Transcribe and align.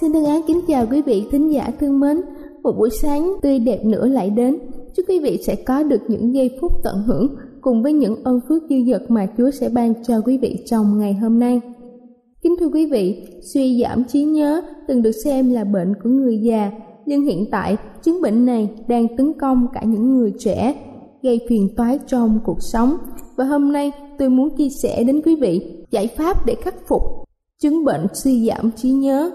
Xin 0.00 0.12
thân 0.12 0.24
ái 0.24 0.42
kính 0.46 0.60
chào 0.68 0.86
quý 0.90 1.02
vị 1.02 1.26
thính 1.30 1.52
giả 1.52 1.70
thương 1.80 2.00
mến. 2.00 2.20
Một 2.62 2.72
buổi 2.78 2.90
sáng 2.90 3.32
tươi 3.42 3.58
đẹp 3.58 3.84
nữa 3.84 4.06
lại 4.06 4.30
đến. 4.30 4.58
Chúc 4.96 5.06
quý 5.08 5.20
vị 5.20 5.38
sẽ 5.42 5.54
có 5.54 5.82
được 5.82 6.00
những 6.08 6.34
giây 6.34 6.58
phút 6.60 6.72
tận 6.84 7.02
hưởng 7.06 7.36
cùng 7.60 7.82
với 7.82 7.92
những 7.92 8.24
ơn 8.24 8.40
phước 8.48 8.62
dư 8.70 8.76
dật 8.90 9.10
mà 9.10 9.26
Chúa 9.38 9.50
sẽ 9.50 9.68
ban 9.68 10.04
cho 10.04 10.20
quý 10.20 10.38
vị 10.38 10.64
trong 10.66 10.98
ngày 10.98 11.14
hôm 11.14 11.38
nay. 11.38 11.60
Kính 12.42 12.56
thưa 12.60 12.68
quý 12.68 12.86
vị, 12.86 13.26
suy 13.54 13.82
giảm 13.82 14.04
trí 14.04 14.24
nhớ 14.24 14.62
từng 14.88 15.02
được 15.02 15.12
xem 15.24 15.50
là 15.50 15.64
bệnh 15.64 15.94
của 16.02 16.10
người 16.10 16.38
già, 16.38 16.70
nhưng 17.06 17.24
hiện 17.24 17.44
tại 17.50 17.76
chứng 18.02 18.22
bệnh 18.22 18.46
này 18.46 18.68
đang 18.88 19.16
tấn 19.16 19.32
công 19.40 19.66
cả 19.74 19.82
những 19.84 20.16
người 20.16 20.32
trẻ, 20.38 20.74
gây 21.22 21.40
phiền 21.48 21.68
toái 21.76 21.98
trong 22.06 22.40
cuộc 22.44 22.58
sống. 22.60 22.96
Và 23.36 23.44
hôm 23.44 23.72
nay 23.72 23.92
tôi 24.18 24.28
muốn 24.28 24.56
chia 24.56 24.68
sẻ 24.82 25.04
đến 25.04 25.22
quý 25.24 25.36
vị 25.36 25.60
giải 25.90 26.06
pháp 26.06 26.46
để 26.46 26.54
khắc 26.54 26.74
phục 26.88 27.02
chứng 27.62 27.84
bệnh 27.84 28.06
suy 28.14 28.48
giảm 28.48 28.70
trí 28.76 28.90
nhớ 28.90 29.30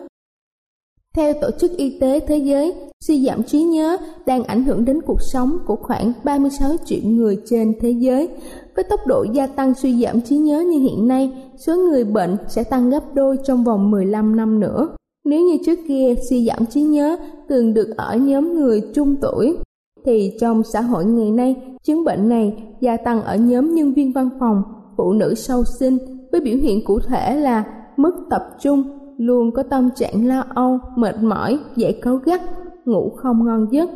theo 1.18 1.34
Tổ 1.42 1.50
chức 1.60 1.78
Y 1.78 2.00
tế 2.00 2.20
Thế 2.20 2.38
giới, 2.38 2.74
suy 3.00 3.26
giảm 3.26 3.44
trí 3.44 3.64
nhớ 3.64 3.98
đang 4.26 4.44
ảnh 4.44 4.64
hưởng 4.64 4.86
đến 4.86 5.02
cuộc 5.02 5.22
sống 5.22 5.58
của 5.66 5.76
khoảng 5.76 6.14
36 6.24 6.72
triệu 6.86 7.00
người 7.04 7.38
trên 7.46 7.74
thế 7.80 7.92
giới. 7.92 8.30
Với 8.76 8.84
tốc 8.84 9.00
độ 9.08 9.26
gia 9.34 9.48
tăng 9.48 9.74
suy 9.74 10.04
giảm 10.04 10.22
trí 10.22 10.38
nhớ 10.38 10.60
như 10.60 10.80
hiện 10.80 11.08
nay, 11.08 11.32
số 11.58 11.76
người 11.76 12.04
bệnh 12.04 12.38
sẽ 12.48 12.64
tăng 12.64 12.90
gấp 12.90 13.14
đôi 13.14 13.38
trong 13.44 13.64
vòng 13.64 13.92
15 13.92 14.36
năm 14.36 14.60
nữa. 14.60 14.96
Nếu 15.26 15.42
như 15.42 15.58
trước 15.66 15.80
kia 15.88 16.14
suy 16.30 16.46
giảm 16.46 16.66
trí 16.66 16.82
nhớ 16.82 17.18
thường 17.50 17.74
được 17.74 17.94
ở 17.98 18.16
nhóm 18.16 18.54
người 18.54 18.82
trung 18.94 19.16
tuổi, 19.22 19.58
thì 20.06 20.34
trong 20.42 20.64
xã 20.64 20.82
hội 20.82 21.06
ngày 21.06 21.32
nay, 21.32 21.56
chứng 21.84 22.04
bệnh 22.04 22.30
này 22.30 22.64
gia 22.80 22.98
tăng 22.98 23.22
ở 23.22 23.36
nhóm 23.36 23.76
nhân 23.76 23.94
viên 23.94 24.12
văn 24.12 24.30
phòng, 24.40 24.64
phụ 24.98 25.14
nữ 25.14 25.34
sau 25.36 25.64
sinh 25.80 25.98
với 26.32 26.42
biểu 26.42 26.58
hiện 26.58 26.86
cụ 26.86 27.00
thể 27.00 27.36
là 27.36 27.64
mất 27.98 28.12
tập 28.30 28.42
trung, 28.62 29.01
luôn 29.22 29.52
có 29.52 29.64
tâm 29.64 29.90
trạng 29.96 30.28
lo 30.28 30.44
âu, 30.56 30.80
mệt 30.96 31.24
mỏi, 31.24 31.60
dễ 31.76 31.92
cáu 31.92 32.16
gắt, 32.16 32.42
ngủ 32.86 33.10
không 33.16 33.46
ngon 33.46 33.68
giấc. 33.72 33.90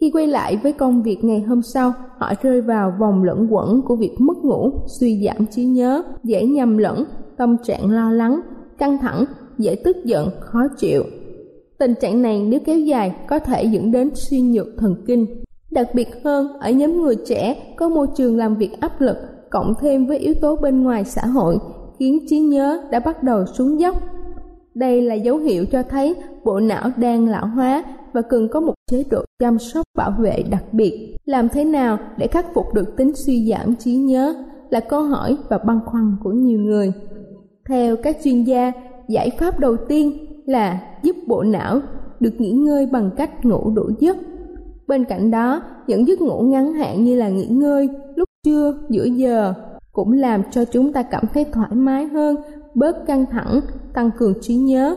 Khi 0.00 0.10
quay 0.10 0.26
lại 0.26 0.60
với 0.62 0.72
công 0.72 1.02
việc 1.02 1.24
ngày 1.24 1.40
hôm 1.40 1.62
sau, 1.62 1.92
họ 2.18 2.32
rơi 2.42 2.60
vào 2.60 2.94
vòng 3.00 3.24
lẫn 3.24 3.46
quẩn 3.50 3.82
của 3.82 3.96
việc 3.96 4.14
mất 4.18 4.38
ngủ, 4.44 4.70
suy 5.00 5.24
giảm 5.26 5.46
trí 5.46 5.64
nhớ, 5.64 6.02
dễ 6.24 6.46
nhầm 6.46 6.78
lẫn, 6.78 7.04
tâm 7.36 7.56
trạng 7.64 7.90
lo 7.90 8.10
lắng, 8.10 8.40
căng 8.78 8.98
thẳng, 8.98 9.24
dễ 9.58 9.74
tức 9.84 9.96
giận, 10.04 10.28
khó 10.40 10.60
chịu. 10.78 11.02
Tình 11.78 11.94
trạng 12.00 12.22
này 12.22 12.42
nếu 12.42 12.60
kéo 12.64 12.78
dài 12.78 13.16
có 13.28 13.38
thể 13.38 13.64
dẫn 13.64 13.92
đến 13.92 14.10
suy 14.14 14.40
nhược 14.40 14.66
thần 14.78 14.96
kinh. 15.06 15.26
Đặc 15.70 15.88
biệt 15.94 16.08
hơn, 16.24 16.48
ở 16.60 16.70
nhóm 16.70 17.02
người 17.02 17.16
trẻ 17.26 17.74
có 17.76 17.88
môi 17.88 18.06
trường 18.16 18.36
làm 18.36 18.56
việc 18.56 18.80
áp 18.80 19.00
lực, 19.00 19.16
cộng 19.50 19.74
thêm 19.80 20.06
với 20.06 20.18
yếu 20.18 20.34
tố 20.40 20.56
bên 20.56 20.82
ngoài 20.82 21.04
xã 21.04 21.26
hội, 21.26 21.58
khiến 21.98 22.18
trí 22.28 22.38
nhớ 22.38 22.82
đã 22.90 23.00
bắt 23.00 23.22
đầu 23.22 23.46
xuống 23.46 23.80
dốc. 23.80 23.96
Đây 24.74 25.02
là 25.02 25.14
dấu 25.14 25.38
hiệu 25.38 25.64
cho 25.72 25.82
thấy 25.82 26.14
bộ 26.44 26.60
não 26.60 26.90
đang 26.96 27.28
lão 27.28 27.46
hóa 27.46 27.84
và 28.12 28.22
cần 28.22 28.48
có 28.48 28.60
một 28.60 28.74
chế 28.90 29.04
độ 29.10 29.24
chăm 29.38 29.58
sóc 29.58 29.86
bảo 29.96 30.14
vệ 30.18 30.42
đặc 30.50 30.64
biệt. 30.72 31.16
Làm 31.24 31.48
thế 31.48 31.64
nào 31.64 31.98
để 32.16 32.26
khắc 32.26 32.54
phục 32.54 32.74
được 32.74 32.96
tính 32.96 33.12
suy 33.14 33.50
giảm 33.50 33.76
trí 33.76 33.94
nhớ 33.94 34.34
là 34.70 34.80
câu 34.80 35.02
hỏi 35.02 35.36
và 35.48 35.58
băn 35.58 35.80
khoăn 35.86 36.16
của 36.24 36.32
nhiều 36.32 36.58
người. 36.58 36.92
Theo 37.68 37.96
các 37.96 38.16
chuyên 38.24 38.44
gia, 38.44 38.72
giải 39.08 39.30
pháp 39.38 39.60
đầu 39.60 39.76
tiên 39.88 40.26
là 40.46 40.80
giúp 41.02 41.16
bộ 41.26 41.42
não 41.42 41.80
được 42.20 42.32
nghỉ 42.38 42.50
ngơi 42.50 42.86
bằng 42.86 43.10
cách 43.16 43.44
ngủ 43.44 43.70
đủ 43.74 43.90
giấc. 43.98 44.16
Bên 44.86 45.04
cạnh 45.04 45.30
đó, 45.30 45.62
những 45.86 46.08
giấc 46.08 46.20
ngủ 46.20 46.40
ngắn 46.40 46.72
hạn 46.72 47.04
như 47.04 47.16
là 47.16 47.28
nghỉ 47.28 47.46
ngơi 47.46 47.88
lúc 48.16 48.28
trưa, 48.44 48.74
giữa 48.90 49.04
giờ 49.04 49.54
cũng 49.92 50.12
làm 50.12 50.42
cho 50.50 50.64
chúng 50.64 50.92
ta 50.92 51.02
cảm 51.02 51.24
thấy 51.34 51.44
thoải 51.52 51.70
mái 51.72 52.06
hơn, 52.06 52.36
bớt 52.74 53.06
căng 53.06 53.26
thẳng, 53.26 53.60
tăng 53.94 54.10
cường 54.18 54.34
trí 54.40 54.56
nhớ. 54.56 54.96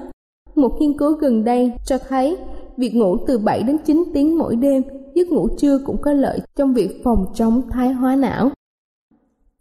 Một 0.56 0.72
nghiên 0.80 0.98
cứu 0.98 1.12
gần 1.12 1.44
đây 1.44 1.72
cho 1.86 1.98
thấy 1.98 2.38
việc 2.78 2.96
ngủ 2.96 3.18
từ 3.28 3.38
7 3.38 3.64
đến 3.64 3.78
9 3.86 4.04
tiếng 4.14 4.38
mỗi 4.38 4.56
đêm, 4.56 4.84
giấc 5.14 5.28
ngủ 5.28 5.48
trưa 5.58 5.78
cũng 5.86 5.98
có 5.98 6.14
lợi 6.14 6.40
trong 6.56 6.74
việc 6.74 7.02
phòng 7.04 7.26
chống 7.34 7.62
thái 7.70 7.94
hóa 7.94 8.16
não. 8.16 8.50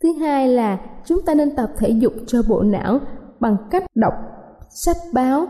Thứ 0.03 0.13
hai 0.13 0.49
là 0.49 0.81
chúng 1.07 1.23
ta 1.23 1.35
nên 1.35 1.57
tập 1.57 1.71
thể 1.79 1.89
dục 1.89 2.13
cho 2.27 2.43
bộ 2.49 2.63
não 2.63 3.01
bằng 3.41 3.57
cách 3.71 3.85
đọc 3.95 4.15
sách 4.71 4.97
báo, 5.13 5.47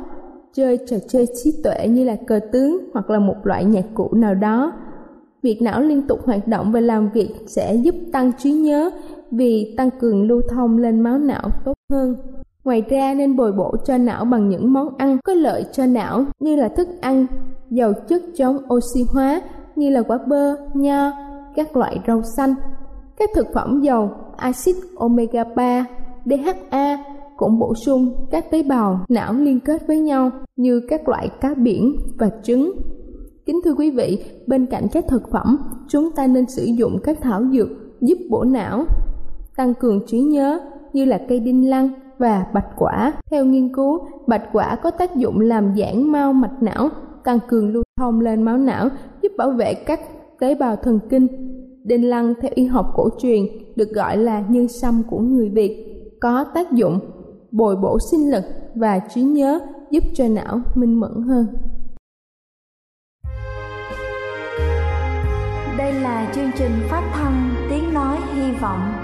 chơi 0.53 0.78
trò 0.87 0.97
chơi 1.09 1.27
trí 1.43 1.55
tuệ 1.65 1.89
như 1.89 2.05
là 2.05 2.17
cờ 2.27 2.41
tướng 2.53 2.78
hoặc 2.93 3.11
là 3.11 3.19
một 3.19 3.37
loại 3.44 3.65
nhạc 3.65 3.84
cụ 3.94 4.11
nào 4.12 4.34
đó. 4.34 4.73
Việc 5.43 5.62
não 5.62 5.81
liên 5.81 6.06
tục 6.06 6.27
hoạt 6.27 6.49
động 6.49 6.73
và 6.73 6.81
làm 6.81 7.11
việc 7.11 7.31
sẽ 7.47 7.75
giúp 7.75 7.94
tăng 8.12 8.33
trí 8.39 8.53
nhớ 8.53 8.91
vì 9.37 9.75
tăng 9.77 9.91
cường 10.00 10.22
lưu 10.22 10.43
thông 10.50 10.78
lên 10.78 11.00
máu 11.00 11.19
não 11.19 11.50
tốt 11.64 11.75
hơn. 11.93 12.17
Ngoài 12.64 12.82
ra 12.88 13.14
nên 13.14 13.37
bồi 13.37 13.53
bổ 13.53 13.76
cho 13.85 13.99
não 13.99 14.25
bằng 14.25 14.49
những 14.49 14.73
món 14.73 14.88
ăn 14.99 15.19
có 15.25 15.35
lợi 15.35 15.64
cho 15.73 15.87
não 15.87 16.25
như 16.41 16.56
là 16.56 16.69
thức 16.69 16.88
ăn 17.00 17.26
giàu 17.70 17.93
chất 18.08 18.23
chống 18.37 18.58
oxy 18.75 19.00
hóa 19.08 19.43
như 19.76 19.91
là 19.91 20.03
quả 20.03 20.19
bơ, 20.29 20.56
nho, 20.75 21.11
các 21.56 21.76
loại 21.76 22.00
rau 22.06 22.23
xanh. 22.37 22.55
Các 23.17 23.31
thực 23.35 23.47
phẩm 23.55 23.81
giàu 23.81 24.11
axit 24.37 24.76
omega 24.97 25.44
3, 25.56 25.87
DHA 26.25 27.05
cũng 27.37 27.58
bổ 27.58 27.75
sung 27.75 28.26
các 28.31 28.50
tế 28.50 28.62
bào 28.62 29.00
não 29.08 29.32
liên 29.32 29.61
kết 29.61 29.87
với 29.87 30.00
nhau 30.00 30.31
như 30.56 30.81
các 30.88 31.08
loại 31.08 31.29
cá 31.41 31.55
biển 31.55 31.97
và 32.19 32.31
trứng. 32.43 32.73
Kính 33.47 33.61
thưa 33.64 33.75
quý 33.75 33.91
vị, 33.91 34.25
bên 34.47 34.67
cạnh 34.67 34.87
các 34.93 35.05
thực 35.08 35.31
phẩm, 35.31 35.58
chúng 35.88 36.11
ta 36.12 36.26
nên 36.26 36.47
sử 36.47 36.64
dụng 36.64 36.99
các 37.05 37.19
thảo 37.20 37.43
dược 37.53 37.69
giúp 38.00 38.19
bổ 38.31 38.44
não, 38.44 38.85
tăng 39.56 39.75
cường 39.75 40.01
trí 40.06 40.21
nhớ 40.21 40.61
như 40.93 41.05
là 41.05 41.21
cây 41.29 41.41
đinh 41.41 41.71
lăng 41.71 41.91
và 42.19 42.47
bạch 42.55 42.67
quả. 42.77 43.12
Theo 43.31 43.45
nghiên 43.45 43.75
cứu, 43.75 44.06
bạch 44.27 44.49
quả 44.53 44.77
có 44.83 44.91
tác 44.91 45.17
dụng 45.17 45.41
làm 45.41 45.75
giãn 45.77 46.03
mau 46.12 46.33
mạch 46.33 46.62
não, 46.62 46.89
tăng 47.25 47.39
cường 47.49 47.73
lưu 47.73 47.83
thông 47.97 48.21
lên 48.21 48.43
máu 48.43 48.59
não, 48.59 48.89
giúp 49.23 49.33
bảo 49.39 49.51
vệ 49.51 49.75
các 49.75 50.01
tế 50.41 50.55
bào 50.55 50.77
thần 50.77 51.01
kinh. 51.11 51.27
Đinh 51.85 52.09
lăng 52.09 52.35
theo 52.41 52.51
y 52.55 52.67
học 52.67 52.87
cổ 52.95 53.09
truyền 53.19 53.43
được 53.77 53.91
gọi 53.91 54.17
là 54.17 54.45
nhân 54.49 54.69
sâm 54.69 55.03
của 55.11 55.19
người 55.19 55.49
Việt, 55.49 55.87
có 56.21 56.45
tác 56.55 56.73
dụng 56.73 57.01
bồi 57.51 57.77
bổ 57.77 57.99
sinh 58.11 58.31
lực 58.31 58.45
và 58.75 58.99
trí 59.15 59.23
nhớ 59.23 59.61
giúp 59.91 60.05
cho 60.15 60.29
não 60.29 60.61
minh 60.75 61.01
mẫn 61.01 61.23
hơn. 61.27 61.47
Đây 65.79 65.93
là 65.93 66.33
chương 66.35 66.51
trình 66.59 66.73
phát 66.91 67.11
thanh 67.15 67.51
Tiếng 67.71 67.95
Nói 67.95 68.19
Hy 68.35 68.53
Vọng 68.61 69.04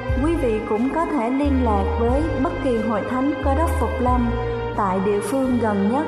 quý 0.23 0.35
vị 0.35 0.59
cũng 0.69 0.89
có 0.95 1.05
thể 1.05 1.29
liên 1.29 1.63
lạc 1.63 1.97
với 1.99 2.21
bất 2.43 2.53
kỳ 2.63 2.77
hội 2.77 3.01
thánh 3.09 3.33
Cơ 3.43 3.55
đốc 3.55 3.69
Phục 3.79 3.89
Lâm 4.01 4.29
tại 4.77 4.99
địa 5.05 5.19
phương 5.19 5.59
gần 5.61 5.91
nhất. 5.91 6.05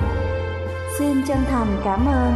Xin 1.00 1.18
chân 1.28 1.38
thành 1.50 1.68
cảm 1.84 2.06
ơn 2.06 2.34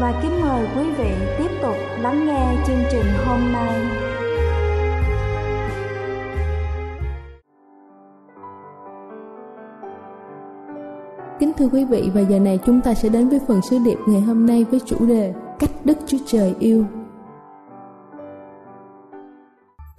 và 0.00 0.20
kính 0.22 0.40
mời 0.42 0.66
quý 0.76 0.90
vị 0.98 1.10
tiếp 1.38 1.50
tục 1.62 1.74
lắng 2.00 2.26
nghe 2.26 2.56
chương 2.66 2.84
trình 2.90 3.06
hôm 3.26 3.52
nay. 3.52 3.74
Kính 11.40 11.52
thưa 11.58 11.68
quý 11.72 11.84
vị, 11.84 12.10
và 12.14 12.20
giờ 12.20 12.38
này 12.38 12.58
chúng 12.66 12.80
ta 12.80 12.94
sẽ 12.94 13.08
đến 13.08 13.28
với 13.28 13.40
phần 13.48 13.62
sứ 13.62 13.78
điệp 13.84 13.98
ngày 14.06 14.20
hôm 14.20 14.46
nay 14.46 14.64
với 14.70 14.80
chủ 14.86 15.06
đề 15.06 15.34
Cách 15.58 15.70
Đức 15.84 15.98
Chúa 16.06 16.18
Trời 16.26 16.54
yêu. 16.58 16.84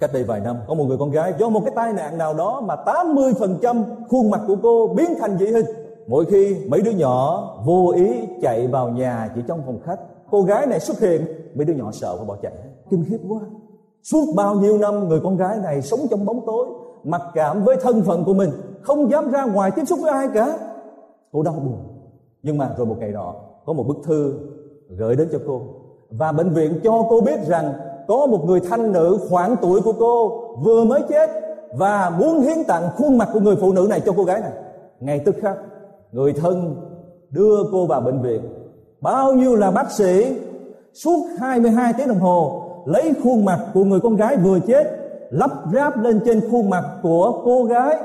Cách 0.00 0.10
đây 0.12 0.24
vài 0.24 0.40
năm 0.40 0.56
có 0.68 0.74
một 0.74 0.84
người 0.84 0.98
con 0.98 1.10
gái 1.10 1.34
do 1.38 1.48
một 1.48 1.60
cái 1.64 1.72
tai 1.76 1.92
nạn 1.92 2.18
nào 2.18 2.34
đó 2.34 2.60
mà 2.60 2.76
80% 2.86 3.84
khuôn 4.08 4.30
mặt 4.30 4.40
của 4.46 4.56
cô 4.62 4.94
biến 4.96 5.08
thành 5.20 5.38
dị 5.38 5.46
hình. 5.46 5.66
Mỗi 6.06 6.24
khi 6.24 6.56
mấy 6.68 6.80
đứa 6.80 6.90
nhỏ 6.90 7.48
vô 7.64 7.92
ý 7.96 8.12
chạy 8.42 8.66
vào 8.66 8.88
nhà 8.88 9.30
chỉ 9.34 9.40
trong 9.48 9.62
phòng 9.66 9.80
khách, 9.84 9.98
cô 10.30 10.42
gái 10.42 10.66
này 10.66 10.80
xuất 10.80 11.00
hiện, 11.00 11.26
mấy 11.54 11.64
đứa 11.64 11.74
nhỏ 11.74 11.90
sợ 11.92 12.16
và 12.16 12.24
bỏ 12.24 12.36
chạy. 12.42 12.52
Kinh 12.90 13.04
khiếp 13.08 13.18
quá. 13.28 13.40
Suốt 14.02 14.24
bao 14.36 14.54
nhiêu 14.54 14.78
năm 14.78 15.08
người 15.08 15.20
con 15.24 15.36
gái 15.36 15.56
này 15.62 15.82
sống 15.82 16.00
trong 16.10 16.24
bóng 16.24 16.46
tối, 16.46 16.66
mặc 17.04 17.22
cảm 17.34 17.64
với 17.64 17.76
thân 17.76 18.02
phận 18.02 18.24
của 18.24 18.34
mình, 18.34 18.50
không 18.82 19.10
dám 19.10 19.30
ra 19.30 19.44
ngoài 19.44 19.70
tiếp 19.76 19.84
xúc 19.86 19.98
với 20.02 20.12
ai 20.12 20.28
cả 20.34 20.58
cô 21.32 21.42
đau 21.42 21.54
buồn 21.54 21.90
nhưng 22.42 22.58
mà 22.58 22.74
rồi 22.76 22.86
một 22.86 22.96
ngày 22.98 23.12
đó 23.12 23.34
có 23.66 23.72
một 23.72 23.84
bức 23.88 23.96
thư 24.04 24.34
gửi 24.88 25.16
đến 25.16 25.28
cho 25.32 25.38
cô 25.46 25.62
và 26.10 26.32
bệnh 26.32 26.50
viện 26.50 26.80
cho 26.84 27.06
cô 27.10 27.20
biết 27.20 27.46
rằng 27.46 27.72
có 28.10 28.26
một 28.26 28.44
người 28.46 28.60
thanh 28.60 28.92
nữ 28.92 29.18
khoảng 29.28 29.56
tuổi 29.62 29.80
của 29.80 29.92
cô 29.92 30.40
vừa 30.62 30.84
mới 30.84 31.02
chết 31.08 31.30
và 31.76 32.10
muốn 32.18 32.40
hiến 32.40 32.64
tặng 32.68 32.90
khuôn 32.96 33.18
mặt 33.18 33.28
của 33.32 33.40
người 33.40 33.56
phụ 33.56 33.72
nữ 33.72 33.86
này 33.90 34.00
cho 34.06 34.12
cô 34.16 34.24
gái 34.24 34.40
này. 34.40 34.52
Ngay 35.00 35.20
tức 35.24 35.36
khắc, 35.40 35.56
người 36.12 36.32
thân 36.32 36.76
đưa 37.30 37.64
cô 37.72 37.86
vào 37.86 38.00
bệnh 38.00 38.22
viện. 38.22 38.40
Bao 39.00 39.32
nhiêu 39.32 39.56
là 39.56 39.70
bác 39.70 39.92
sĩ, 39.92 40.36
suốt 40.92 41.26
22 41.38 41.92
tiếng 41.98 42.08
đồng 42.08 42.18
hồ, 42.18 42.62
lấy 42.86 43.12
khuôn 43.22 43.44
mặt 43.44 43.66
của 43.74 43.84
người 43.84 44.00
con 44.00 44.16
gái 44.16 44.36
vừa 44.36 44.58
chết, 44.60 44.86
lắp 45.30 45.50
ráp 45.72 45.98
lên 45.98 46.20
trên 46.24 46.40
khuôn 46.50 46.70
mặt 46.70 46.84
của 47.02 47.42
cô 47.44 47.64
gái. 47.64 47.96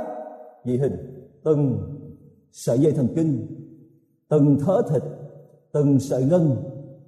Dị 0.65 0.77
hình, 0.77 1.23
từng 1.43 1.79
sợi 2.51 2.79
dây 2.79 2.91
thần 2.91 3.07
kinh, 3.15 3.47
từng 4.29 4.57
thớ 4.65 4.81
thịt, 4.89 5.03
từng 5.71 5.99
sợi 5.99 6.23
ngân 6.23 6.55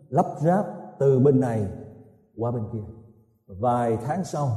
lắp 0.09 0.25
ráp 0.41 0.65
từ 0.99 1.19
bên 1.19 1.39
này 1.39 1.65
qua 2.37 2.51
bên 2.51 2.63
kia. 2.73 2.83
Vài 3.47 3.97
tháng 4.05 4.23
sau, 4.23 4.49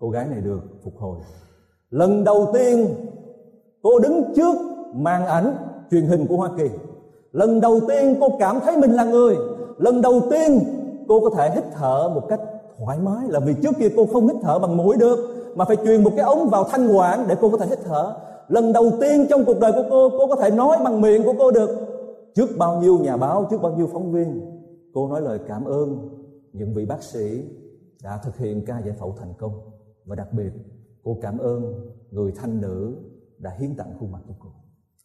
cô 0.00 0.10
gái 0.10 0.26
này 0.26 0.40
được 0.40 0.60
phục 0.84 0.94
hồi. 0.98 1.18
Lần 1.90 2.24
đầu 2.24 2.50
tiên, 2.54 2.86
cô 3.82 3.98
đứng 3.98 4.32
trước 4.36 4.56
màn 4.94 5.26
ảnh 5.26 5.56
truyền 5.90 6.06
hình 6.06 6.26
của 6.26 6.36
hoa 6.36 6.50
kỳ. 6.56 6.70
Lần 7.32 7.60
đầu 7.60 7.80
tiên 7.88 8.16
cô 8.20 8.28
cảm 8.38 8.60
thấy 8.60 8.76
mình 8.76 8.92
là 8.92 9.04
người. 9.04 9.36
Lần 9.78 10.02
đầu 10.02 10.20
tiên 10.30 10.60
cô 11.08 11.20
có 11.20 11.30
thể 11.36 11.50
hít 11.54 11.64
thở 11.72 12.10
một 12.14 12.22
cách 12.28 12.40
thoải 12.78 12.98
mái 12.98 13.28
là 13.28 13.40
vì 13.40 13.54
trước 13.62 13.74
kia 13.78 13.88
cô 13.96 14.06
không 14.06 14.28
hít 14.28 14.36
thở 14.42 14.58
bằng 14.58 14.76
mũi 14.76 14.96
được, 14.96 15.18
mà 15.56 15.64
phải 15.64 15.76
truyền 15.84 16.04
một 16.04 16.10
cái 16.16 16.24
ống 16.24 16.48
vào 16.48 16.64
thanh 16.64 16.96
quản 16.96 17.24
để 17.28 17.36
cô 17.40 17.50
có 17.50 17.56
thể 17.56 17.66
hít 17.66 17.78
thở. 17.84 18.16
Lần 18.48 18.72
đầu 18.72 18.90
tiên 19.00 19.26
trong 19.30 19.44
cuộc 19.44 19.60
đời 19.60 19.72
của 19.72 19.84
cô 19.90 20.10
cô 20.18 20.26
có 20.26 20.36
thể 20.36 20.50
nói 20.50 20.78
bằng 20.84 21.00
miệng 21.00 21.24
của 21.24 21.34
cô 21.38 21.50
được. 21.50 21.70
Trước 22.34 22.48
bao 22.58 22.80
nhiêu 22.80 22.98
nhà 22.98 23.16
báo, 23.16 23.46
trước 23.50 23.62
bao 23.62 23.72
nhiêu 23.72 23.88
phóng 23.92 24.12
viên, 24.12 24.40
cô 24.94 25.08
nói 25.08 25.20
lời 25.20 25.38
cảm 25.48 25.64
ơn 25.64 26.08
những 26.54 26.72
vị 26.74 26.86
bác 26.86 27.02
sĩ 27.02 27.44
đã 28.02 28.20
thực 28.24 28.36
hiện 28.36 28.64
ca 28.66 28.80
giải 28.80 28.94
phẫu 28.98 29.14
thành 29.18 29.34
công 29.38 29.52
và 30.04 30.16
đặc 30.16 30.32
biệt 30.32 30.50
cô 31.04 31.18
cảm 31.22 31.38
ơn 31.38 31.90
người 32.10 32.32
thanh 32.36 32.60
nữ 32.60 32.96
đã 33.38 33.50
hiến 33.58 33.76
tặng 33.76 33.92
khuôn 34.00 34.12
mặt 34.12 34.20
của 34.28 34.34
cô. 34.38 34.48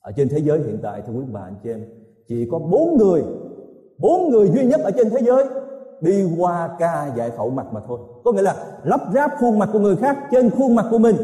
Ở 0.01 0.11
trên 0.11 0.29
thế 0.29 0.37
giới 0.37 0.59
hiện 0.59 0.79
tại 0.83 1.01
thưa 1.07 1.13
quý 1.13 1.25
bà 1.31 1.41
anh 1.41 1.55
chị 1.63 1.69
em 1.69 1.85
chỉ 2.27 2.47
có 2.51 2.59
bốn 2.59 2.97
người 2.97 3.23
bốn 3.97 4.29
người 4.29 4.49
duy 4.49 4.65
nhất 4.65 4.81
ở 4.83 4.91
trên 4.91 5.09
thế 5.09 5.19
giới 5.21 5.45
đi 6.01 6.27
qua 6.37 6.75
ca 6.79 7.13
giải 7.17 7.31
phẫu 7.31 7.49
mặt 7.49 7.67
mà 7.73 7.81
thôi. 7.87 7.99
Có 8.23 8.31
nghĩa 8.31 8.41
là 8.41 8.79
lắp 8.83 9.01
ráp 9.13 9.31
khuôn 9.39 9.59
mặt 9.59 9.69
của 9.73 9.79
người 9.79 9.95
khác 9.95 10.17
trên 10.31 10.49
khuôn 10.49 10.75
mặt 10.75 10.85
của 10.91 10.97
mình. 10.97 11.15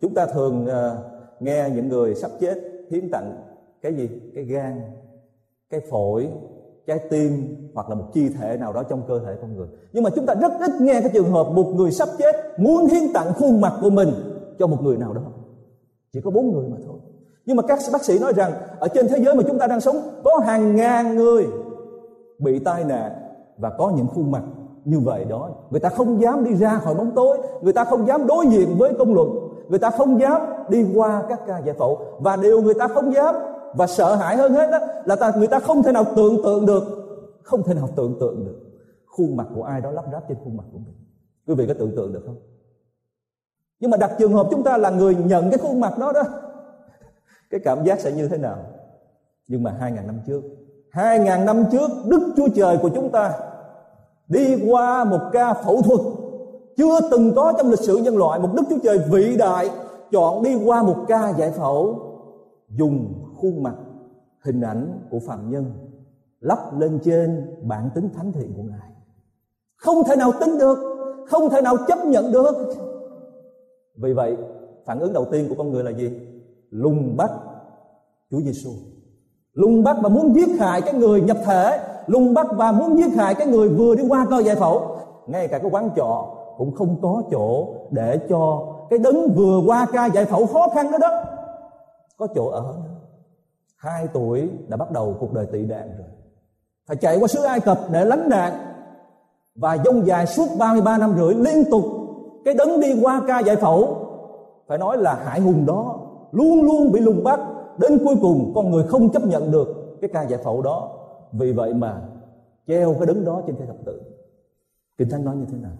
Chúng 0.00 0.14
ta 0.14 0.26
thường 0.26 0.64
uh, 0.64 1.42
nghe 1.42 1.70
những 1.74 1.88
người 1.88 2.14
sắp 2.14 2.30
chết 2.40 2.54
hiến 2.90 3.10
tặng 3.10 3.42
cái 3.82 3.94
gì? 3.94 4.08
Cái 4.34 4.44
gan 4.44 4.80
cái 5.70 5.80
phổi 5.90 6.28
trái 6.86 6.98
tim 7.10 7.56
hoặc 7.74 7.88
là 7.88 7.94
một 7.94 8.04
chi 8.12 8.28
thể 8.28 8.56
nào 8.56 8.72
đó 8.72 8.82
trong 8.82 9.02
cơ 9.08 9.18
thể 9.18 9.36
con 9.40 9.56
người. 9.56 9.66
Nhưng 9.92 10.04
mà 10.04 10.10
chúng 10.10 10.26
ta 10.26 10.34
rất 10.34 10.52
ít 10.60 10.70
nghe 10.80 11.00
cái 11.00 11.10
trường 11.12 11.30
hợp 11.32 11.46
một 11.52 11.72
người 11.74 11.90
sắp 11.90 12.08
chết 12.18 12.58
muốn 12.58 12.86
hiến 12.86 13.12
tặng 13.14 13.32
khuôn 13.38 13.60
mặt 13.60 13.72
của 13.82 13.90
mình 13.90 14.08
cho 14.58 14.66
một 14.66 14.82
người 14.82 14.96
nào 14.96 15.12
đó. 15.12 15.22
Chỉ 16.12 16.20
có 16.24 16.30
bốn 16.30 16.52
người 16.52 16.68
mà 16.68 16.76
thôi. 16.86 16.96
Nhưng 17.46 17.56
mà 17.56 17.62
các 17.62 17.78
bác 17.92 18.04
sĩ 18.04 18.18
nói 18.18 18.32
rằng, 18.36 18.52
ở 18.80 18.88
trên 18.88 19.08
thế 19.08 19.18
giới 19.24 19.34
mà 19.34 19.42
chúng 19.48 19.58
ta 19.58 19.66
đang 19.66 19.80
sống, 19.80 19.96
có 20.24 20.40
hàng 20.44 20.76
ngàn 20.76 21.16
người 21.16 21.46
bị 22.38 22.58
tai 22.58 22.84
nạn 22.84 23.12
và 23.58 23.70
có 23.70 23.92
những 23.96 24.06
khuôn 24.06 24.30
mặt 24.30 24.42
như 24.84 25.00
vậy 25.00 25.24
đó. 25.24 25.50
Người 25.70 25.80
ta 25.80 25.88
không 25.88 26.20
dám 26.20 26.44
đi 26.44 26.54
ra 26.54 26.78
khỏi 26.78 26.94
bóng 26.94 27.10
tối, 27.14 27.38
người 27.62 27.72
ta 27.72 27.84
không 27.84 28.06
dám 28.06 28.26
đối 28.26 28.46
diện 28.46 28.76
với 28.78 28.92
công 28.98 29.14
luận, 29.14 29.28
người 29.68 29.78
ta 29.78 29.90
không 29.90 30.20
dám 30.20 30.42
đi 30.68 30.86
qua 30.94 31.22
các 31.28 31.40
ca 31.46 31.58
giải 31.58 31.74
phẫu. 31.78 31.98
Và 32.18 32.36
điều 32.36 32.62
người 32.62 32.74
ta 32.74 32.88
không 32.88 33.14
dám 33.14 33.34
và 33.74 33.86
sợ 33.86 34.14
hãi 34.14 34.36
hơn 34.36 34.52
hết 34.52 34.70
đó 34.70 34.78
là 35.04 35.16
ta, 35.16 35.32
người 35.36 35.46
ta 35.46 35.58
không 35.58 35.82
thể 35.82 35.92
nào 35.92 36.04
tưởng 36.16 36.42
tượng 36.44 36.66
được 36.66 36.82
không 37.42 37.62
thể 37.62 37.74
nào 37.74 37.88
tưởng 37.96 38.16
tượng 38.20 38.44
được 38.44 38.60
khuôn 39.06 39.36
mặt 39.36 39.46
của 39.54 39.62
ai 39.62 39.80
đó 39.80 39.90
lắp 39.90 40.04
ráp 40.12 40.28
trên 40.28 40.38
khuôn 40.44 40.56
mặt 40.56 40.64
của 40.72 40.78
mình. 40.78 40.94
Quý 41.46 41.54
vị 41.54 41.66
có 41.66 41.74
tưởng 41.78 41.96
tượng 41.96 42.12
được 42.12 42.22
không? 42.26 42.36
Nhưng 43.80 43.90
mà 43.90 43.96
đặt 43.96 44.12
trường 44.18 44.32
hợp 44.32 44.46
chúng 44.50 44.62
ta 44.62 44.76
là 44.76 44.90
người 44.90 45.14
nhận 45.14 45.50
cái 45.50 45.58
khuôn 45.58 45.80
mặt 45.80 45.98
đó 45.98 46.12
đó 46.12 46.22
cái 47.50 47.60
cảm 47.64 47.84
giác 47.84 48.00
sẽ 48.00 48.12
như 48.12 48.28
thế 48.28 48.38
nào? 48.38 48.56
Nhưng 49.48 49.62
mà 49.62 49.76
hai 49.80 49.92
ngàn 49.92 50.06
năm 50.06 50.20
trước 50.26 50.42
hai 50.96 51.18
ngàn 51.18 51.44
năm 51.44 51.64
trước 51.72 51.90
đức 52.04 52.32
chúa 52.36 52.48
trời 52.56 52.78
của 52.82 52.88
chúng 52.88 53.10
ta 53.10 53.32
đi 54.28 54.56
qua 54.68 55.04
một 55.04 55.20
ca 55.32 55.54
phẫu 55.54 55.82
thuật 55.82 56.00
chưa 56.76 57.00
từng 57.10 57.34
có 57.34 57.52
trong 57.58 57.70
lịch 57.70 57.80
sử 57.80 57.96
nhân 57.96 58.16
loại. 58.16 58.40
Một 58.40 58.48
đức 58.54 58.62
chúa 58.70 58.78
trời 58.82 58.98
vĩ 58.98 59.36
đại 59.36 59.70
chọn 60.12 60.42
đi 60.42 60.54
qua 60.64 60.82
một 60.82 60.96
ca 61.08 61.32
giải 61.38 61.50
phẫu 61.50 61.98
dùng 62.68 63.14
khuôn 63.36 63.62
mặt, 63.62 63.74
hình 64.44 64.60
ảnh 64.60 65.00
của 65.10 65.18
phạm 65.26 65.50
nhân 65.50 65.64
lắp 66.40 66.78
lên 66.78 66.98
trên 67.04 67.56
bản 67.62 67.90
tính 67.94 68.08
thánh 68.14 68.32
thiện 68.32 68.52
của 68.56 68.62
ngài. 68.62 68.90
Không 69.76 70.04
thể 70.08 70.16
nào 70.16 70.32
tin 70.40 70.58
được, 70.58 70.78
không 71.26 71.50
thể 71.50 71.60
nào 71.60 71.76
chấp 71.88 71.98
nhận 72.06 72.32
được. 72.32 72.74
Vì 74.02 74.12
vậy, 74.12 74.36
phản 74.86 74.98
ứng 75.00 75.12
đầu 75.12 75.24
tiên 75.32 75.46
của 75.48 75.54
con 75.58 75.70
người 75.70 75.84
là 75.84 75.90
gì? 75.90 76.20
Lùng 76.70 77.16
bắt 77.16 77.30
Chúa 78.30 78.40
Giêsu 78.40 78.70
lùng 79.56 79.82
bắt 79.82 79.96
và 80.02 80.08
muốn 80.08 80.34
giết 80.34 80.60
hại 80.60 80.82
cái 80.82 80.94
người 80.94 81.20
nhập 81.20 81.36
thể, 81.44 81.80
lùng 82.06 82.34
bắt 82.34 82.46
và 82.50 82.72
muốn 82.72 82.98
giết 82.98 83.12
hại 83.16 83.34
cái 83.34 83.46
người 83.46 83.68
vừa 83.68 83.94
đi 83.94 84.04
qua 84.08 84.26
coi 84.30 84.44
giải 84.44 84.56
phẫu. 84.56 84.96
Ngay 85.26 85.48
cả 85.48 85.58
cái 85.58 85.70
quán 85.70 85.90
trọ 85.96 86.24
cũng 86.58 86.74
không 86.74 86.96
có 87.02 87.22
chỗ 87.30 87.68
để 87.90 88.18
cho 88.28 88.66
cái 88.90 88.98
đấng 88.98 89.34
vừa 89.34 89.60
qua 89.66 89.86
ca 89.92 90.06
giải 90.06 90.24
phẫu 90.24 90.46
khó 90.46 90.68
khăn 90.74 90.90
đó 90.90 90.98
đó 90.98 91.08
có 92.18 92.26
chỗ 92.34 92.48
ở 92.48 92.74
hai 93.76 94.08
tuổi 94.12 94.50
đã 94.68 94.76
bắt 94.76 94.90
đầu 94.90 95.16
cuộc 95.20 95.32
đời 95.32 95.46
tị 95.52 95.66
nạn 95.66 95.88
rồi. 95.98 96.08
Phải 96.86 96.96
chạy 96.96 97.18
qua 97.18 97.28
xứ 97.28 97.42
Ai 97.42 97.60
Cập 97.60 97.80
để 97.92 98.04
lánh 98.04 98.28
nạn. 98.28 98.52
Và 99.54 99.78
dông 99.84 100.06
dài 100.06 100.26
suốt 100.26 100.46
33 100.58 100.98
năm 100.98 101.14
rưỡi 101.18 101.34
liên 101.34 101.64
tục, 101.70 101.84
cái 102.44 102.54
đấng 102.54 102.80
đi 102.80 103.00
qua 103.02 103.22
ca 103.28 103.40
giải 103.40 103.56
phẫu. 103.56 104.02
Phải 104.66 104.78
nói 104.78 104.98
là 104.98 105.14
hải 105.14 105.40
hùng 105.40 105.66
đó 105.66 106.00
luôn 106.32 106.62
luôn 106.62 106.92
bị 106.92 107.00
lùng 107.00 107.24
bắt. 107.24 107.40
Đến 107.78 107.98
cuối 108.04 108.16
cùng, 108.20 108.52
con 108.54 108.70
người 108.70 108.84
không 108.88 109.12
chấp 109.12 109.24
nhận 109.24 109.50
được 109.50 109.98
cái 110.00 110.10
ca 110.12 110.22
giải 110.22 110.40
phẫu 110.44 110.62
đó. 110.62 110.92
Vì 111.32 111.52
vậy 111.52 111.74
mà 111.74 112.02
treo 112.66 112.94
cái 112.94 113.06
đấng 113.06 113.24
đó 113.24 113.42
trên 113.46 113.56
cây 113.56 113.66
thập 113.66 113.76
tự. 113.86 114.02
Kinh 114.98 115.08
thánh 115.08 115.24
nói 115.24 115.36
như 115.36 115.44
thế 115.52 115.58
nào? 115.58 115.76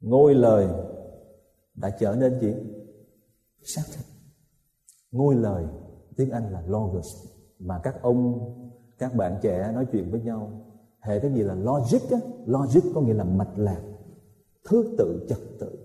Ngôi 0.00 0.34
lời 0.34 0.68
đã 1.74 1.90
trở 1.90 2.14
nên 2.14 2.40
gì? 2.40 2.54
Xác 3.62 3.82
thịt 3.86 4.04
ngôi 5.12 5.34
lời 5.34 5.64
tiếng 6.20 6.30
anh 6.30 6.52
là 6.52 6.62
logos 6.68 7.06
mà 7.58 7.80
các 7.82 8.02
ông, 8.02 8.38
các 8.98 9.14
bạn 9.14 9.36
trẻ 9.42 9.72
nói 9.74 9.86
chuyện 9.92 10.10
với 10.10 10.20
nhau, 10.20 10.50
hệ 11.00 11.20
cái 11.20 11.32
gì 11.32 11.42
là 11.42 11.54
logic 11.54 12.10
á, 12.10 12.18
logic 12.46 12.80
có 12.94 13.00
nghĩa 13.00 13.14
là 13.14 13.24
mạch 13.24 13.52
lạc, 13.56 13.80
thứ 14.68 14.94
tự, 14.98 15.26
trật 15.28 15.38
tự. 15.60 15.78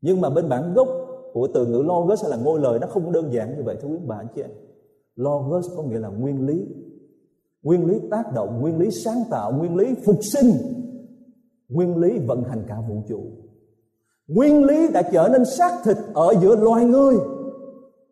Nhưng 0.00 0.20
mà 0.20 0.30
bên 0.30 0.48
bản 0.48 0.74
gốc 0.74 0.88
của 1.32 1.48
từ 1.54 1.66
ngữ 1.66 1.82
logos 1.82 2.22
hay 2.22 2.30
là 2.30 2.36
ngôi 2.36 2.60
lời 2.60 2.78
nó 2.78 2.86
không 2.86 3.12
đơn 3.12 3.32
giản 3.32 3.56
như 3.56 3.62
vậy, 3.62 3.76
thưa 3.82 3.88
quý 3.88 3.98
bà, 4.06 4.16
anh 4.16 4.26
chị 4.34 4.42
em. 4.42 4.50
Logos 5.16 5.68
có 5.76 5.82
nghĩa 5.82 5.98
là 5.98 6.08
nguyên 6.08 6.46
lý. 6.46 6.66
Nguyên 7.62 7.86
lý 7.86 8.00
tác 8.10 8.32
động, 8.34 8.60
nguyên 8.60 8.78
lý 8.78 8.90
sáng 8.90 9.22
tạo, 9.30 9.52
nguyên 9.52 9.76
lý 9.76 9.94
phục 10.04 10.18
sinh, 10.22 10.50
nguyên 11.68 11.96
lý 11.96 12.18
vận 12.18 12.42
hành 12.42 12.62
cả 12.68 12.80
vũ 12.88 13.02
trụ. 13.08 13.22
Nguyên 14.28 14.64
lý 14.64 14.88
đã 14.92 15.02
trở 15.12 15.28
nên 15.32 15.44
xác 15.44 15.80
thịt 15.84 15.96
ở 16.14 16.34
giữa 16.42 16.56
loài 16.56 16.84
người 16.84 17.16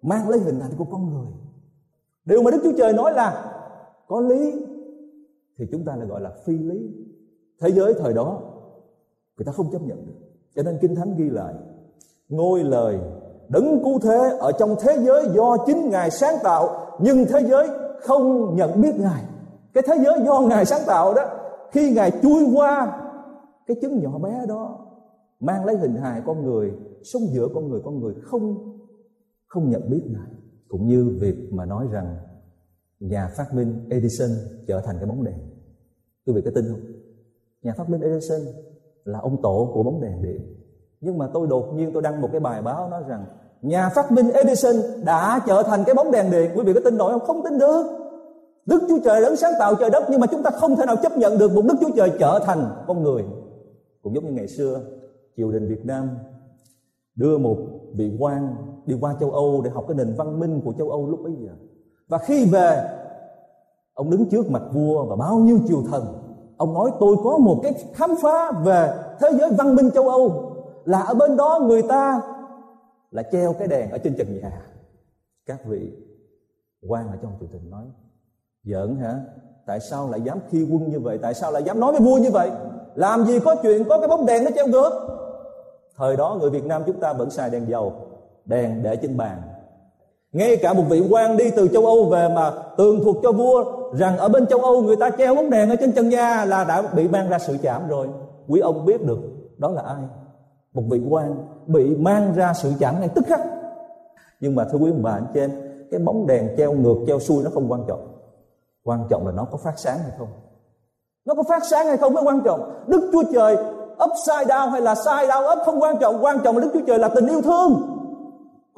mang 0.02 0.28
lấy 0.28 0.40
hình 0.40 0.61
ảnh 0.61 0.71
của 0.78 0.85
con 0.85 1.11
người. 1.11 1.28
Điều 2.25 2.43
mà 2.43 2.50
đức 2.50 2.61
chúa 2.64 2.73
trời 2.78 2.93
nói 2.93 3.12
là 3.12 3.55
có 4.09 4.21
lý 4.21 4.52
thì 5.59 5.64
chúng 5.73 5.85
ta 5.85 5.97
lại 5.97 6.07
gọi 6.07 6.21
là 6.21 6.31
phi 6.47 6.59
lý. 6.59 6.90
Thế 7.61 7.71
giới 7.71 7.95
thời 7.95 8.14
đó, 8.14 8.40
người 9.37 9.45
ta 9.45 9.52
không 9.52 9.71
chấp 9.73 9.83
nhận 9.83 10.07
được. 10.07 10.14
Cho 10.55 10.62
nên 10.62 10.78
kinh 10.81 10.95
thánh 10.95 11.14
ghi 11.17 11.31
lại, 11.31 11.55
ngôi 12.28 12.64
lời 12.64 12.99
đấng 13.49 13.83
cứu 13.85 13.99
thế 13.99 14.37
ở 14.40 14.52
trong 14.52 14.76
thế 14.81 14.99
giới 15.07 15.28
do 15.35 15.57
chính 15.67 15.90
ngài 15.90 16.11
sáng 16.11 16.35
tạo, 16.43 16.69
nhưng 17.00 17.25
thế 17.25 17.40
giới 17.43 17.69
không 18.00 18.57
nhận 18.57 18.81
biết 18.81 18.95
ngài. 18.97 19.23
Cái 19.75 19.83
thế 19.87 19.95
giới 20.05 20.21
do 20.26 20.40
ngài 20.40 20.64
sáng 20.64 20.81
tạo 20.87 21.14
đó, 21.14 21.23
khi 21.71 21.90
ngài 21.90 22.11
chui 22.23 22.47
qua 22.55 23.00
cái 23.67 23.76
trứng 23.83 24.02
nhỏ 24.02 24.19
bé 24.19 24.47
đó, 24.49 24.78
mang 25.40 25.64
lấy 25.64 25.76
hình 25.76 25.95
hài 25.95 26.23
con 26.26 26.43
người, 26.43 26.73
sống 27.02 27.23
giữa 27.33 27.49
con 27.55 27.69
người 27.69 27.81
con 27.85 28.00
người 28.00 28.14
không 28.23 28.77
không 29.49 29.71
nhận 29.71 29.90
biết 29.90 30.02
ngài 30.07 30.31
cũng 30.69 30.88
như 30.88 31.17
việc 31.21 31.52
mà 31.52 31.64
nói 31.64 31.87
rằng 31.90 32.17
nhà 33.00 33.31
phát 33.37 33.55
minh 33.55 33.87
Edison 33.90 34.31
trở 34.67 34.81
thành 34.81 34.97
cái 34.99 35.07
bóng 35.07 35.25
đèn. 35.25 35.38
Quý 36.26 36.33
vị 36.33 36.43
có 36.45 36.50
tin 36.55 36.64
không? 36.69 36.81
Nhà 37.62 37.73
phát 37.76 37.88
minh 37.88 38.00
Edison 38.00 38.40
là 39.05 39.19
ông 39.19 39.43
tổ 39.43 39.71
của 39.75 39.83
bóng 39.83 40.00
đèn 40.00 40.23
điện. 40.23 40.40
Nhưng 41.00 41.19
mà 41.19 41.28
tôi 41.35 41.47
đột 41.47 41.75
nhiên 41.75 41.90
tôi 41.93 42.02
đăng 42.02 42.21
một 42.21 42.28
cái 42.33 42.40
bài 42.40 42.62
báo 42.62 42.90
nói 42.90 43.02
rằng 43.09 43.25
nhà 43.62 43.88
phát 43.88 44.12
minh 44.12 44.31
Edison 44.31 45.05
đã 45.05 45.40
trở 45.47 45.62
thành 45.62 45.85
cái 45.87 45.95
bóng 45.95 46.11
đèn 46.11 46.31
điện. 46.31 46.50
Quý 46.55 46.64
vị 46.64 46.73
có 46.73 46.81
tin 46.85 46.97
nổi 46.97 47.12
không? 47.12 47.26
Không 47.26 47.45
tin 47.45 47.59
được. 47.59 47.85
Đức 48.67 48.83
Chúa 48.88 48.99
Trời 49.05 49.21
đấng 49.21 49.37
sáng 49.37 49.52
tạo 49.59 49.75
trời 49.75 49.90
đất 49.90 50.05
nhưng 50.11 50.21
mà 50.21 50.26
chúng 50.26 50.43
ta 50.43 50.50
không 50.50 50.76
thể 50.76 50.87
nào 50.87 50.97
chấp 51.02 51.17
nhận 51.17 51.38
được 51.38 51.52
một 51.55 51.62
Đức 51.69 51.75
Chúa 51.81 51.90
Trời 51.97 52.12
trở 52.19 52.40
thành 52.47 52.85
con 52.87 53.02
người. 53.02 53.25
Cũng 54.02 54.14
giống 54.14 54.26
như 54.26 54.33
ngày 54.33 54.49
xưa, 54.49 54.81
triều 55.37 55.50
đình 55.50 55.69
Việt 55.69 55.87
Nam 55.87 56.09
đưa 57.14 57.38
một 57.38 57.57
vị 57.95 58.17
quan 58.19 58.55
đi 58.88 58.97
qua 59.00 59.14
châu 59.21 59.30
Âu 59.30 59.62
để 59.64 59.71
học 59.71 59.85
cái 59.88 59.97
nền 59.97 60.14
văn 60.14 60.40
minh 60.40 60.61
của 60.64 60.73
châu 60.78 60.90
Âu 60.90 61.07
lúc 61.07 61.21
bấy 61.23 61.33
giờ. 61.40 61.52
Và 62.09 62.18
khi 62.18 62.47
về, 62.47 62.99
ông 63.95 64.11
đứng 64.11 64.28
trước 64.28 64.50
mặt 64.50 64.62
vua 64.73 65.04
và 65.04 65.16
bao 65.16 65.38
nhiêu 65.38 65.59
triều 65.68 65.83
thần. 65.90 66.04
Ông 66.57 66.75
nói, 66.75 66.90
tôi 67.00 67.16
có 67.25 67.38
một 67.38 67.61
cái 67.62 67.75
khám 67.92 68.11
phá 68.23 68.52
về 68.64 68.95
thế 69.21 69.28
giới 69.40 69.50
văn 69.59 69.75
minh 69.75 69.90
châu 69.90 70.09
Âu. 70.09 70.52
Là 70.85 71.00
ở 71.00 71.14
bên 71.14 71.37
đó 71.37 71.61
người 71.62 71.83
ta 71.83 72.21
là 73.11 73.23
treo 73.33 73.52
cái 73.52 73.68
đèn 73.68 73.90
ở 73.90 73.99
trên 73.99 74.14
trần 74.18 74.40
nhà. 74.40 74.66
Các 75.47 75.64
vị 75.64 75.92
quan 76.88 77.09
ở 77.09 77.16
trong 77.23 77.33
triều 77.40 77.49
đình 77.52 77.71
nói, 77.71 77.85
giỡn 78.64 78.97
hả? 78.97 79.21
Tại 79.66 79.80
sao 79.80 80.11
lại 80.11 80.21
dám 80.21 80.38
khi 80.49 80.66
quân 80.73 80.90
như 80.90 81.00
vậy? 81.00 81.18
Tại 81.23 81.35
sao 81.35 81.52
lại 81.52 81.62
dám 81.62 81.80
nói 81.80 81.92
với 81.92 82.00
vua 82.00 82.18
như 82.18 82.30
vậy? 82.30 82.50
Làm 82.95 83.25
gì 83.25 83.38
có 83.40 83.57
chuyện 83.62 83.85
có 83.88 83.99
cái 83.99 84.09
bóng 84.09 84.26
đèn 84.26 84.45
nó 84.45 84.50
treo 84.54 84.66
ngược? 84.66 84.90
Thời 85.97 86.16
đó 86.16 86.37
người 86.40 86.50
việt 86.50 86.64
nam 86.64 86.83
chúng 86.87 87.00
ta 87.00 87.12
vẫn 87.12 87.30
xài 87.30 87.50
đèn 87.50 87.68
dầu 87.68 87.92
đèn 88.49 88.83
để 88.83 88.97
trên 88.97 89.17
bàn. 89.17 89.43
Ngay 90.33 90.57
cả 90.57 90.73
một 90.73 90.83
vị 90.88 91.02
quan 91.11 91.37
đi 91.37 91.50
từ 91.50 91.69
châu 91.69 91.87
âu 91.87 92.05
về 92.05 92.28
mà 92.28 92.52
tường 92.76 93.00
thuộc 93.05 93.17
cho 93.23 93.33
vua 93.33 93.64
rằng 93.93 94.19
ở 94.19 94.28
bên 94.28 94.47
châu 94.47 94.59
âu 94.59 94.83
người 94.83 94.97
ta 94.97 95.11
treo 95.19 95.35
bóng 95.35 95.50
đèn 95.50 95.71
ở 95.71 95.76
trên 95.76 95.93
chân 95.93 96.09
nhà 96.09 96.45
là 96.45 96.64
đã 96.64 96.83
bị 96.83 97.09
mang 97.09 97.28
ra 97.28 97.38
sự 97.38 97.57
chạm 97.62 97.88
rồi. 97.88 98.09
Quý 98.49 98.61
ông 98.61 98.85
biết 98.85 99.07
được 99.07 99.19
đó 99.59 99.71
là 99.71 99.83
ai? 99.83 100.02
Một 100.73 100.83
vị 100.90 101.00
quan 101.11 101.35
bị 101.67 101.97
mang 101.97 102.33
ra 102.35 102.52
sự 102.55 102.73
chạm 102.78 103.00
ngay 103.00 103.09
tức 103.09 103.25
khắc. 103.26 103.40
Nhưng 104.40 104.55
mà 104.55 104.64
thưa 104.73 104.78
quý 104.78 104.93
bà 105.02 105.12
anh 105.12 105.26
chị 105.35 105.40
em, 105.40 105.50
cái 105.90 106.00
bóng 106.00 106.26
đèn 106.26 106.49
treo 106.57 106.73
ngược, 106.73 106.97
treo 107.07 107.21
xuôi 107.21 107.45
nó 107.45 107.50
không 107.55 107.73
quan 107.73 107.85
trọng. 107.88 108.09
Quan 108.85 109.05
trọng 109.11 109.26
là 109.26 109.33
nó 109.33 109.45
có 109.45 109.59
phát 109.64 109.75
sáng 109.76 109.99
hay 109.99 110.12
không? 110.19 110.28
Nó 111.25 111.35
có 111.35 111.43
phát 111.49 111.62
sáng 111.71 111.87
hay 111.87 111.97
không 111.97 112.14
mới 112.14 112.25
quan 112.25 112.40
trọng? 112.45 112.85
Đức 112.87 113.11
chúa 113.12 113.23
trời 113.33 113.57
upside 114.05 114.55
down 114.55 114.71
hay 114.71 114.81
là 114.81 114.95
side 114.95 115.26
down 115.28 115.52
up 115.52 115.59
không 115.64 115.83
quan 115.83 115.97
trọng? 116.00 116.25
Quan 116.25 116.38
trọng 116.45 116.57
là 116.57 116.62
đức 116.62 116.71
chúa 116.75 116.87
trời 116.87 116.99
là 116.99 117.09
tình 117.09 117.26
yêu 117.26 117.43
thương 117.43 117.98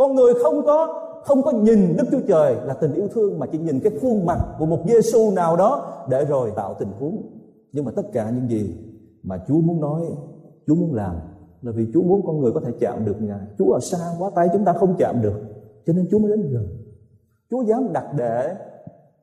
con 0.00 0.14
người 0.14 0.34
không 0.42 0.64
có 0.66 1.06
không 1.24 1.42
có 1.42 1.52
nhìn 1.52 1.96
đức 1.96 2.04
chúa 2.10 2.20
trời 2.28 2.56
là 2.64 2.74
tình 2.74 2.92
yêu 2.92 3.08
thương 3.08 3.38
mà 3.38 3.46
chỉ 3.52 3.58
nhìn 3.58 3.80
cái 3.80 3.92
khuôn 4.02 4.26
mặt 4.26 4.38
của 4.58 4.66
một 4.66 4.78
giêsu 4.86 5.30
nào 5.30 5.56
đó 5.56 6.04
để 6.08 6.24
rồi 6.24 6.52
tạo 6.56 6.74
tình 6.78 6.88
huống. 6.98 7.22
Nhưng 7.72 7.84
mà 7.84 7.90
tất 7.96 8.02
cả 8.12 8.30
những 8.30 8.48
gì 8.48 8.74
mà 9.22 9.40
chúa 9.48 9.60
muốn 9.60 9.80
nói, 9.80 10.02
chúa 10.66 10.74
muốn 10.74 10.94
làm, 10.94 11.16
là 11.62 11.72
vì 11.72 11.86
chúa 11.94 12.02
muốn 12.02 12.26
con 12.26 12.40
người 12.40 12.52
có 12.52 12.60
thể 12.60 12.72
chạm 12.80 13.04
được 13.04 13.22
ngài. 13.22 13.40
Chúa 13.58 13.72
ở 13.72 13.80
xa 13.80 13.98
quá, 14.18 14.30
tay 14.34 14.48
chúng 14.52 14.64
ta 14.64 14.72
không 14.72 14.94
chạm 14.98 15.22
được, 15.22 15.40
cho 15.86 15.92
nên 15.92 16.06
chúa 16.10 16.18
mới 16.18 16.30
đến 16.36 16.52
gần. 16.52 16.66
Chúa 17.50 17.62
dám 17.62 17.92
đặt 17.92 18.06
để 18.16 18.54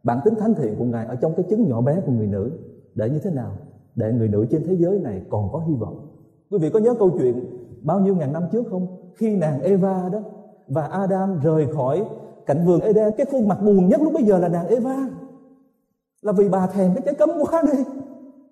bản 0.04 0.20
tính 0.26 0.36
thánh 0.36 0.54
thiện 0.54 0.76
của 0.80 0.86
ngài 0.86 1.06
ở 1.06 1.16
trong 1.16 1.34
cái 1.36 1.46
trứng 1.50 1.70
nhỏ 1.70 1.82
bé 1.82 2.02
của 2.06 2.12
người 2.12 2.28
nữ. 2.28 2.52
Để 2.96 3.10
như 3.10 3.20
thế 3.20 3.32
nào? 3.32 3.52
Để 3.96 4.12
người 4.12 4.28
nữ 4.28 4.46
trên 4.50 4.64
thế 4.64 4.76
giới 4.80 5.00
này 5.00 5.22
còn 5.30 5.50
có 5.54 5.60
hy 5.60 5.74
vọng. 5.76 6.08
Quý 6.52 6.58
vị 6.58 6.70
có 6.70 6.80
nhớ 6.80 6.94
câu 7.00 7.10
chuyện 7.20 7.46
bao 7.82 8.00
nhiêu 8.00 8.16
ngàn 8.16 8.34
năm 8.34 8.44
trước 8.52 8.64
không? 8.72 8.88
Khi 9.16 9.36
nàng 9.36 9.62
Eva 9.62 10.10
đó 10.10 10.20
và 10.68 10.88
Adam 10.88 11.40
rời 11.40 11.68
khỏi 11.76 12.06
cảnh 12.46 12.66
vườn 12.66 12.82
Eden. 12.82 13.14
Cái 13.18 13.26
khuôn 13.32 13.48
mặt 13.48 13.58
buồn 13.62 13.90
nhất 13.90 14.02
lúc 14.02 14.14
bây 14.14 14.24
giờ 14.24 14.38
là 14.38 14.48
nàng 14.48 14.68
Eva. 14.68 15.08
Là 16.22 16.32
vì 16.32 16.50
bà 16.50 16.68
thèm 16.68 16.94
cái 16.94 17.02
trái 17.06 17.14
cấm 17.14 17.30
quá 17.42 17.62
đi 17.72 17.84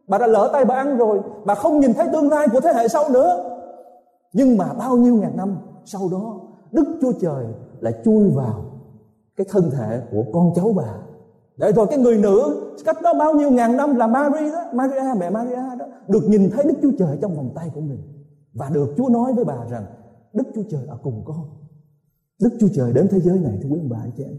bà 0.08 0.18
đã 0.18 0.28
lỡ 0.28 0.50
tay 0.54 0.66
bà 0.66 0.76
ăn 0.76 0.98
rồi. 0.98 1.20
Bà 1.46 1.56
không 1.56 1.80
nhìn 1.80 1.94
thấy 1.94 2.08
tương 2.14 2.30
lai 2.30 2.48
của 2.52 2.60
thế 2.60 2.74
hệ 2.74 2.88
sau 2.88 3.10
nữa. 3.10 3.60
Nhưng 4.34 4.58
mà 4.58 4.74
bao 4.74 4.98
nhiêu 4.98 5.16
ngàn 5.16 5.38
năm 5.38 5.58
sau 5.86 6.10
đó 6.12 6.40
đức 6.72 6.98
chúa 7.02 7.12
trời 7.22 7.46
lại 7.80 7.94
chui 8.06 8.30
vào 8.30 8.66
cái 9.36 9.48
thân 9.50 9.72
thể 9.72 10.02
của 10.12 10.24
con 10.34 10.52
cháu 10.56 10.74
bà. 10.76 10.94
Để 11.58 11.72
rồi 11.72 11.88
cái 11.90 12.00
người 12.00 12.18
nữ 12.18 12.62
cách 12.86 13.02
đó 13.02 13.14
bao 13.20 13.34
nhiêu 13.34 13.52
ngàn 13.52 13.78
năm 13.78 13.96
là 13.96 14.08
Maria 14.08 14.52
đó, 14.52 14.64
Maria 14.74 15.20
mẹ 15.20 15.30
Maria 15.30 15.76
đó 15.80 15.86
được 16.08 16.24
nhìn 16.28 16.50
thấy 16.54 16.64
Đức 16.64 16.74
Chúa 16.82 16.92
Trời 17.00 17.18
trong 17.22 17.36
vòng 17.36 17.50
tay 17.56 17.72
của 17.76 17.82
mình. 17.82 18.00
Và 18.54 18.70
được 18.74 18.94
Chúa 18.98 19.10
nói 19.10 19.34
với 19.34 19.46
bà 19.46 19.58
rằng 19.70 19.86
Đức 20.34 20.44
Chúa 20.56 20.64
Trời 20.70 20.82
ở 20.88 20.98
cùng 21.04 21.24
con. 21.26 21.46
Đức 22.42 22.50
Chúa 22.60 22.68
Trời 22.74 22.94
đến 22.94 23.08
thế 23.12 23.20
giới 23.20 23.40
này 23.40 23.60
thưa 23.62 23.70
quý 23.70 23.80
bà 23.90 23.98
anh 23.98 24.12
chị 24.18 24.24
em. 24.24 24.38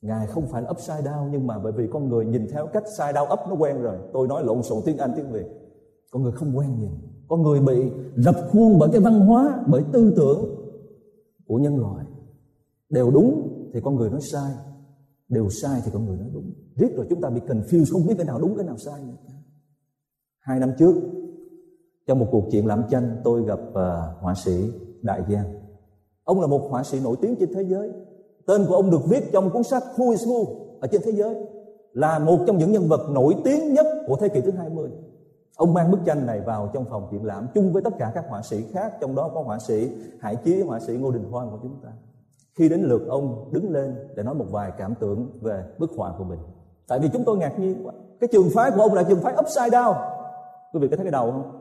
Ngài 0.00 0.26
không 0.26 0.46
phải 0.46 0.62
là 0.62 0.70
upside 0.70 1.02
down 1.02 1.28
nhưng 1.30 1.46
mà 1.46 1.58
bởi 1.58 1.72
vì 1.72 1.86
con 1.92 2.08
người 2.08 2.24
nhìn 2.24 2.46
theo 2.52 2.66
cách 2.66 2.84
side 2.98 3.12
down 3.12 3.32
up 3.32 3.38
nó 3.48 3.54
quen 3.54 3.82
rồi. 3.82 3.96
Tôi 4.12 4.28
nói 4.28 4.44
lộn 4.44 4.62
xộn 4.62 4.82
tiếng 4.84 4.98
Anh 4.98 5.12
tiếng 5.16 5.32
Việt. 5.32 5.46
Con 6.10 6.22
người 6.22 6.32
không 6.32 6.58
quen 6.58 6.78
nhìn. 6.78 6.90
Con 7.28 7.42
người 7.42 7.60
bị 7.60 7.90
rập 8.16 8.36
khuôn 8.50 8.78
bởi 8.78 8.88
cái 8.92 9.00
văn 9.00 9.20
hóa, 9.20 9.64
bởi 9.66 9.84
tư 9.92 10.12
tưởng 10.16 10.44
của 11.46 11.56
nhân 11.56 11.78
loại. 11.78 12.04
Đều 12.90 13.10
đúng 13.10 13.54
thì 13.74 13.80
con 13.84 13.96
người 13.96 14.10
nói 14.10 14.20
sai, 14.20 14.52
đều 15.28 15.48
sai 15.50 15.80
thì 15.84 15.90
con 15.94 16.06
người 16.06 16.16
nói 16.16 16.28
đúng 16.32 16.52
riết 16.78 16.96
rồi 16.96 17.06
chúng 17.10 17.20
ta 17.20 17.30
bị 17.30 17.40
confused 17.40 17.92
không 17.92 18.06
biết 18.06 18.14
cái 18.16 18.26
nào 18.26 18.38
đúng 18.40 18.56
cái 18.56 18.66
nào 18.66 18.76
sai 18.78 19.02
nữa. 19.02 19.32
hai 20.40 20.60
năm 20.60 20.70
trước 20.78 20.94
trong 22.06 22.18
một 22.18 22.28
cuộc 22.30 22.44
chuyện 22.50 22.66
làm 22.66 22.82
tranh 22.90 23.16
tôi 23.24 23.44
gặp 23.44 23.60
uh, 23.68 23.74
họa 24.20 24.34
sĩ 24.44 24.70
đại 25.02 25.22
giang 25.30 25.57
ông 26.28 26.40
là 26.40 26.46
một 26.46 26.60
họa 26.70 26.84
sĩ 26.84 27.00
nổi 27.00 27.16
tiếng 27.20 27.36
trên 27.36 27.54
thế 27.54 27.62
giới. 27.62 27.90
Tên 28.46 28.64
của 28.68 28.74
ông 28.74 28.90
được 28.90 29.04
viết 29.08 29.32
trong 29.32 29.50
cuốn 29.50 29.62
sách 29.62 29.82
Who 29.96 30.10
is 30.10 30.26
Who 30.26 30.44
ở 30.80 30.88
trên 30.88 31.00
thế 31.04 31.12
giới, 31.12 31.34
là 31.92 32.18
một 32.18 32.38
trong 32.46 32.58
những 32.58 32.72
nhân 32.72 32.88
vật 32.88 33.00
nổi 33.10 33.34
tiếng 33.44 33.74
nhất 33.74 33.86
của 34.06 34.16
thế 34.16 34.28
kỷ 34.28 34.40
thứ 34.40 34.50
20 34.50 34.90
ông 35.56 35.74
mang 35.74 35.90
bức 35.90 36.00
tranh 36.04 36.26
này 36.26 36.40
vào 36.40 36.70
trong 36.72 36.84
phòng 36.84 37.08
triển 37.10 37.24
lãm 37.24 37.46
chung 37.54 37.72
với 37.72 37.82
tất 37.82 37.90
cả 37.98 38.12
các 38.14 38.24
họa 38.28 38.42
sĩ 38.42 38.62
khác, 38.72 38.92
trong 39.00 39.14
đó 39.14 39.30
có 39.34 39.42
họa 39.42 39.58
sĩ 39.58 39.88
Hải 40.20 40.36
Chí, 40.36 40.62
họa 40.62 40.80
sĩ 40.80 40.92
Ngô 40.92 41.10
Đình 41.10 41.24
Hoan 41.30 41.50
của 41.50 41.58
chúng 41.62 41.76
ta. 41.82 41.88
Khi 42.54 42.68
đến 42.68 42.82
lượt 42.82 43.02
ông 43.08 43.48
đứng 43.52 43.70
lên 43.70 43.94
để 44.16 44.22
nói 44.22 44.34
một 44.34 44.46
vài 44.50 44.72
cảm 44.78 44.94
tưởng 45.00 45.30
về 45.40 45.64
bức 45.78 45.90
họa 45.96 46.14
của 46.18 46.24
mình. 46.24 46.38
Tại 46.88 46.98
vì 46.98 47.08
chúng 47.12 47.24
tôi 47.24 47.36
ngạc 47.36 47.58
nhiên 47.58 47.86
quá. 47.86 47.92
Cái 48.20 48.28
trường 48.32 48.50
phái 48.54 48.70
của 48.70 48.82
ông 48.82 48.94
là 48.94 49.02
trường 49.02 49.20
phái 49.20 49.34
upside 49.40 49.68
down. 49.68 49.94
Quý 50.72 50.80
vị 50.80 50.88
có 50.88 50.96
thấy 50.96 51.04
cái 51.04 51.12
đầu 51.12 51.30
không? 51.30 51.57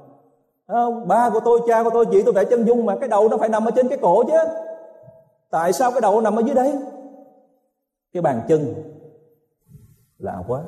Không, 0.67 1.07
ba 1.07 1.29
của 1.29 1.39
tôi, 1.45 1.62
cha 1.67 1.83
của 1.83 1.89
tôi 1.93 2.05
chị 2.12 2.21
tôi 2.24 2.33
vẽ 2.33 2.45
chân 2.45 2.65
dung 2.65 2.86
mà, 2.86 2.95
cái 3.00 3.09
đầu 3.09 3.29
nó 3.29 3.38
phải 3.38 3.50
nằm 3.50 3.65
ở 3.65 3.71
trên 3.71 3.88
cái 3.88 3.97
cổ 4.01 4.24
chứ. 4.24 4.38
Tại 5.50 5.74
sao 5.74 5.91
cái 5.91 6.01
đầu 6.01 6.21
nằm 6.21 6.36
ở 6.36 6.41
dưới 6.45 6.55
đây 6.55 6.74
cái 8.13 8.21
bàn 8.21 8.41
chân 8.47 8.74
lạ 10.17 10.43
quá. 10.47 10.63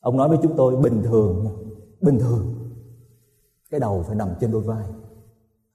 Ông 0.00 0.16
nói 0.16 0.28
với 0.28 0.38
chúng 0.42 0.56
tôi, 0.56 0.76
bình 0.76 1.02
thường 1.02 1.46
bình 2.00 2.18
thường. 2.18 2.54
Cái 3.70 3.80
đầu 3.80 4.04
phải 4.06 4.16
nằm 4.16 4.28
trên 4.40 4.52
đôi 4.52 4.62
vai. 4.62 4.84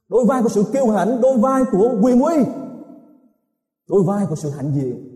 Đôi 0.09 0.25
vai 0.25 0.43
của 0.43 0.49
sự 0.49 0.63
kiêu 0.73 0.87
hãnh, 0.87 1.21
đôi 1.21 1.37
vai 1.37 1.63
của 1.71 1.95
quyền 2.01 2.21
uy. 2.21 2.35
Đôi 3.89 4.03
vai 4.03 4.25
của 4.29 4.35
sự 4.35 4.49
hạnh 4.49 4.71
diện. 4.73 5.09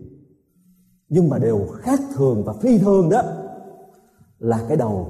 Nhưng 1.08 1.28
mà 1.28 1.38
đều 1.38 1.66
khác 1.80 2.00
thường 2.14 2.42
và 2.44 2.52
phi 2.52 2.78
thường 2.78 3.08
đó 3.10 3.22
là 4.38 4.64
cái 4.68 4.76
đầu 4.76 5.06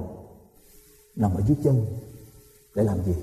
nằm 1.15 1.31
ở 1.35 1.41
dưới 1.47 1.57
chân 1.63 1.85
để 2.79 2.85
làm 2.85 2.97
gì? 3.05 3.13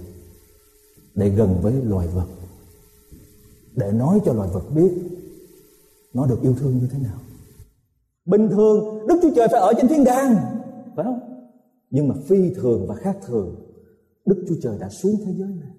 Để 1.15 1.29
gần 1.29 1.59
với 1.63 1.73
loài 1.73 2.09
vật. 2.09 2.27
Để 3.77 3.93
nói 3.93 4.21
cho 4.25 4.33
loài 4.33 4.49
vật 4.53 4.65
biết 4.75 4.93
nó 6.15 6.27
được 6.27 6.43
yêu 6.43 6.55
thương 6.59 6.79
như 6.79 6.89
thế 6.93 6.99
nào. 6.99 7.19
Bình 8.25 8.49
thường, 8.49 9.07
đức 9.07 9.19
chúa 9.23 9.31
trời 9.37 9.49
phải 9.51 9.61
ở 9.61 9.73
trên 9.77 9.89
thiên 9.89 10.05
đàng, 10.05 10.37
phải 10.97 11.05
không? 11.05 11.21
Nhưng 11.91 12.09
mà 12.09 12.15
phi 12.29 12.55
thường 12.55 12.87
và 12.89 12.95
khác 12.95 13.17
thường, 13.27 13.57
đức 14.27 14.45
chúa 14.49 14.55
trời 14.63 14.79
đã 14.81 14.89
xuống 14.89 15.15
thế 15.27 15.33
giới 15.39 15.49
này 15.49 15.71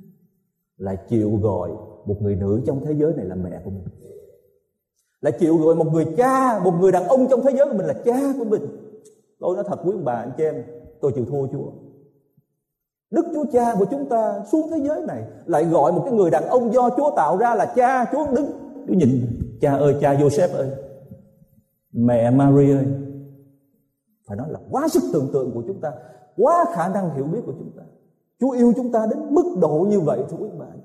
là 0.78 0.96
chịu 1.10 1.40
gọi 1.42 1.70
một 2.06 2.18
người 2.22 2.36
nữ 2.36 2.62
trong 2.66 2.86
thế 2.86 2.94
giới 3.00 3.14
này 3.14 3.26
là 3.26 3.36
mẹ 3.36 3.62
của 3.64 3.70
mình. 3.70 3.84
Là 5.22 5.32
chịu 5.32 5.58
gọi 5.58 5.76
một 5.76 5.94
người 5.94 6.06
cha, 6.18 6.60
một 6.60 6.74
người 6.80 6.92
đàn 6.92 7.04
ông 7.04 7.28
trong 7.30 7.42
thế 7.44 7.52
giới 7.58 7.68
của 7.72 7.78
mình 7.78 7.88
là 7.88 8.02
cha 8.06 8.34
của 8.40 8.46
mình. 8.46 8.62
Tôi 9.40 9.56
nói 9.56 9.66
thật 9.68 9.80
quý 9.86 9.92
ông 9.92 10.06
bà, 10.06 10.14
anh 10.14 10.32
chị 10.38 10.44
em, 10.44 10.56
tôi 11.02 11.12
chịu 11.16 11.26
thua 11.26 11.48
chúa 11.48 11.72
đức 13.12 13.26
chúa 13.34 13.46
cha 13.52 13.76
của 13.80 13.86
chúng 13.86 14.10
ta 14.10 14.44
xuống 14.52 14.70
thế 14.72 14.78
giới 14.80 15.02
này 15.08 15.24
lại 15.46 15.66
gọi 15.66 15.92
một 15.92 16.02
cái 16.06 16.14
người 16.14 16.32
đàn 16.32 16.48
ông 16.48 16.74
do 16.74 16.90
chúa 16.98 17.12
tạo 17.16 17.38
ra 17.38 17.56
là 17.56 17.74
cha 17.76 18.06
chúa 18.12 18.26
đứng. 18.36 18.52
Chúa 18.88 18.94
nhìn, 18.94 19.40
cha 19.62 19.78
ơi, 19.78 19.96
cha 20.02 20.14
joseph 20.14 20.58
ơi, 20.58 20.70
mẹ 21.92 22.32
Maria 22.32 22.76
ơi. 22.76 22.86
Phải 24.28 24.38
nói 24.38 24.50
là 24.50 24.60
quá 24.72 24.88
sức 24.88 25.04
tưởng 25.14 25.30
tượng 25.34 25.52
của 25.54 25.64
chúng 25.68 25.82
ta, 25.82 25.92
quá 26.38 26.66
khả 26.74 26.88
năng 26.88 27.16
hiểu 27.16 27.26
biết 27.26 27.40
của 27.46 27.54
chúng 27.60 27.72
ta. 27.78 27.84
Chúa 28.40 28.52
yêu 28.52 28.74
chúng 28.76 28.92
ta 28.92 29.06
đến 29.10 29.20
mức 29.30 29.56
độ 29.62 29.86
như 29.90 30.00
vậy, 30.00 30.24
thưa 30.30 30.38
quý 30.38 30.50
bạn 30.60 30.80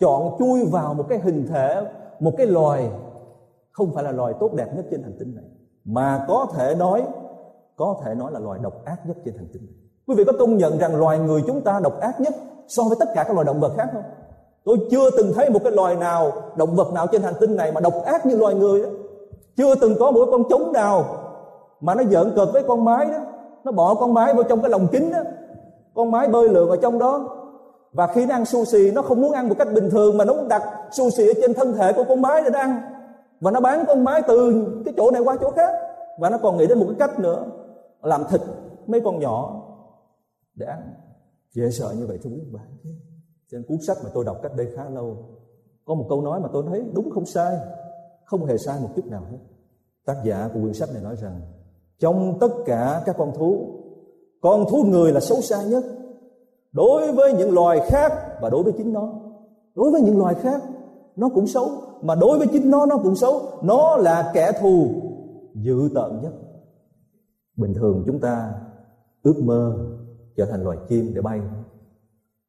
chọn 0.00 0.36
chui 0.38 0.64
vào 0.64 0.94
một 0.94 1.04
cái 1.08 1.18
hình 1.18 1.46
thể, 1.48 1.84
một 2.20 2.34
cái 2.36 2.46
loài, 2.46 2.90
không 3.70 3.92
phải 3.94 4.04
là 4.04 4.12
loài 4.12 4.34
tốt 4.40 4.54
đẹp 4.54 4.76
nhất 4.76 4.86
trên 4.90 5.02
hành 5.02 5.16
tinh 5.18 5.34
này, 5.34 5.44
mà 5.84 6.24
có 6.28 6.46
thể 6.54 6.74
nói, 6.74 7.06
có 7.76 8.00
thể 8.04 8.14
nói 8.14 8.32
là 8.32 8.40
loài 8.40 8.58
độc 8.62 8.84
ác 8.84 9.06
nhất 9.06 9.16
trên 9.24 9.36
hành 9.36 9.48
tinh 9.52 9.66
này 9.66 9.74
quý 10.08 10.14
vị 10.14 10.24
có 10.24 10.32
công 10.38 10.56
nhận 10.56 10.78
rằng 10.78 10.96
loài 10.96 11.18
người 11.18 11.42
chúng 11.46 11.60
ta 11.60 11.80
độc 11.82 12.00
ác 12.00 12.20
nhất 12.20 12.34
so 12.68 12.82
với 12.82 12.96
tất 13.00 13.08
cả 13.14 13.24
các 13.24 13.34
loài 13.34 13.44
động 13.44 13.60
vật 13.60 13.72
khác 13.76 13.88
không? 13.92 14.02
Tôi 14.64 14.78
chưa 14.90 15.10
từng 15.10 15.32
thấy 15.34 15.50
một 15.50 15.60
cái 15.64 15.72
loài 15.72 15.96
nào, 15.96 16.32
động 16.56 16.76
vật 16.76 16.92
nào 16.92 17.06
trên 17.06 17.22
hành 17.22 17.34
tinh 17.40 17.56
này 17.56 17.72
mà 17.72 17.80
độc 17.80 17.94
ác 18.04 18.26
như 18.26 18.36
loài 18.36 18.54
người 18.54 18.82
đó 18.82 18.88
chưa 19.58 19.74
từng 19.74 19.94
có 20.00 20.10
một 20.10 20.28
con 20.30 20.42
trống 20.50 20.72
nào 20.72 21.04
mà 21.80 21.94
nó 21.94 22.04
giỡn 22.10 22.32
cợt 22.36 22.48
với 22.52 22.62
con 22.62 22.84
mái 22.84 23.06
đó. 23.06 23.18
Nó 23.64 23.72
bỏ 23.72 23.94
con 23.94 24.14
mái 24.14 24.34
vào 24.34 24.42
trong 24.42 24.62
cái 24.62 24.70
lồng 24.70 24.86
kính 24.92 25.12
đó. 25.12 25.18
Con 25.94 26.10
mái 26.10 26.28
bơi 26.28 26.48
lượn 26.48 26.70
ở 26.70 26.76
trong 26.76 26.98
đó. 26.98 27.28
Và 27.92 28.06
khi 28.06 28.26
nó 28.26 28.34
ăn 28.34 28.44
sushi, 28.44 28.90
nó 28.90 29.02
không 29.02 29.20
muốn 29.20 29.32
ăn 29.32 29.48
một 29.48 29.54
cách 29.58 29.68
bình 29.74 29.90
thường 29.90 30.16
mà 30.16 30.24
nó 30.24 30.34
muốn 30.34 30.48
đặt 30.48 30.62
sushi 30.90 31.28
ở 31.28 31.32
trên 31.42 31.54
thân 31.54 31.72
thể 31.72 31.92
của 31.92 32.04
con 32.08 32.22
mái 32.22 32.42
để 32.42 32.50
nó 32.50 32.58
ăn. 32.58 32.80
Và 33.40 33.50
nó 33.50 33.60
bán 33.60 33.84
con 33.86 34.04
mái 34.04 34.22
từ 34.22 34.66
cái 34.84 34.94
chỗ 34.96 35.10
này 35.10 35.22
qua 35.22 35.36
chỗ 35.40 35.50
khác. 35.50 35.74
Và 36.18 36.30
nó 36.30 36.38
còn 36.42 36.56
nghĩ 36.56 36.66
đến 36.66 36.78
một 36.78 36.86
cái 36.88 37.08
cách 37.08 37.18
nữa, 37.18 37.44
làm 38.02 38.24
thịt 38.30 38.40
mấy 38.86 39.00
con 39.00 39.18
nhỏ 39.18 39.62
để 40.58 40.66
dễ 41.52 41.70
sợ 41.70 41.94
như 41.98 42.06
vậy 42.06 42.18
thưa 42.22 42.30
quý 42.30 42.40
bạn 42.52 42.66
trên 43.50 43.62
cuốn 43.62 43.78
sách 43.86 43.96
mà 44.04 44.10
tôi 44.14 44.24
đọc 44.24 44.38
cách 44.42 44.52
đây 44.56 44.66
khá 44.76 44.90
lâu, 44.90 45.16
có 45.84 45.94
một 45.94 46.06
câu 46.08 46.22
nói 46.22 46.40
mà 46.40 46.48
tôi 46.52 46.64
thấy 46.68 46.84
đúng 46.94 47.10
không 47.10 47.26
sai, 47.26 47.56
không 48.24 48.46
hề 48.46 48.58
sai 48.58 48.80
một 48.80 48.88
chút 48.96 49.06
nào 49.06 49.24
hết. 49.30 49.38
Tác 50.06 50.16
giả 50.24 50.50
của 50.54 50.60
quyển 50.60 50.74
sách 50.74 50.88
này 50.92 51.02
nói 51.02 51.16
rằng, 51.16 51.40
trong 51.98 52.38
tất 52.40 52.50
cả 52.66 53.02
các 53.06 53.16
con 53.18 53.32
thú 53.38 53.74
con 54.40 54.64
thú 54.70 54.82
người 54.82 55.12
là 55.12 55.20
xấu 55.20 55.40
xa 55.40 55.62
nhất. 55.62 55.84
Đối 56.72 57.12
với 57.12 57.32
những 57.32 57.50
loài 57.50 57.80
khác 57.86 58.12
và 58.40 58.50
đối 58.50 58.62
với 58.62 58.72
chính 58.76 58.92
nó. 58.92 59.20
Đối 59.74 59.90
với 59.90 60.00
những 60.00 60.18
loài 60.18 60.34
khác, 60.34 60.62
nó 61.16 61.28
cũng 61.34 61.46
xấu, 61.46 61.70
mà 62.02 62.14
đối 62.14 62.38
với 62.38 62.46
chính 62.52 62.70
nó 62.70 62.86
nó 62.86 62.98
cũng 62.98 63.16
xấu. 63.16 63.40
Nó 63.62 63.96
là 63.96 64.30
kẻ 64.34 64.52
thù 64.60 64.88
dữ 65.54 65.90
tợn 65.94 66.20
nhất. 66.22 66.32
Bình 67.56 67.74
thường 67.74 68.02
chúng 68.06 68.20
ta 68.20 68.52
ước 69.22 69.34
mơ 69.42 69.76
trở 70.38 70.46
thành 70.46 70.62
loài 70.62 70.78
chim 70.88 71.12
để 71.14 71.20
bay. 71.20 71.40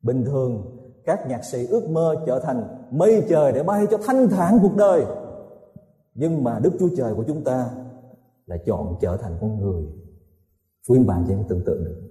Bình 0.01 0.25
thường, 0.25 0.77
các 1.05 1.27
nhạc 1.27 1.43
sĩ 1.43 1.67
ước 1.67 1.89
mơ 1.89 2.15
trở 2.25 2.39
thành 2.39 2.63
mây 2.91 3.23
trời 3.29 3.51
để 3.51 3.63
bay 3.63 3.87
cho 3.91 3.97
thanh 4.05 4.27
thản 4.29 4.59
cuộc 4.61 4.75
đời. 4.77 5.05
Nhưng 6.13 6.43
mà 6.43 6.59
đức 6.59 6.71
chúa 6.79 6.89
trời 6.97 7.15
của 7.15 7.23
chúng 7.27 7.43
ta 7.43 7.69
là 8.45 8.57
chọn 8.65 8.95
trở 9.01 9.17
thành 9.17 9.37
con 9.41 9.59
người. 9.59 9.83
Quý 10.89 10.99
bạn 11.03 11.25
em 11.29 11.43
tưởng 11.49 11.61
tượng 11.65 11.83
được. 11.83 12.01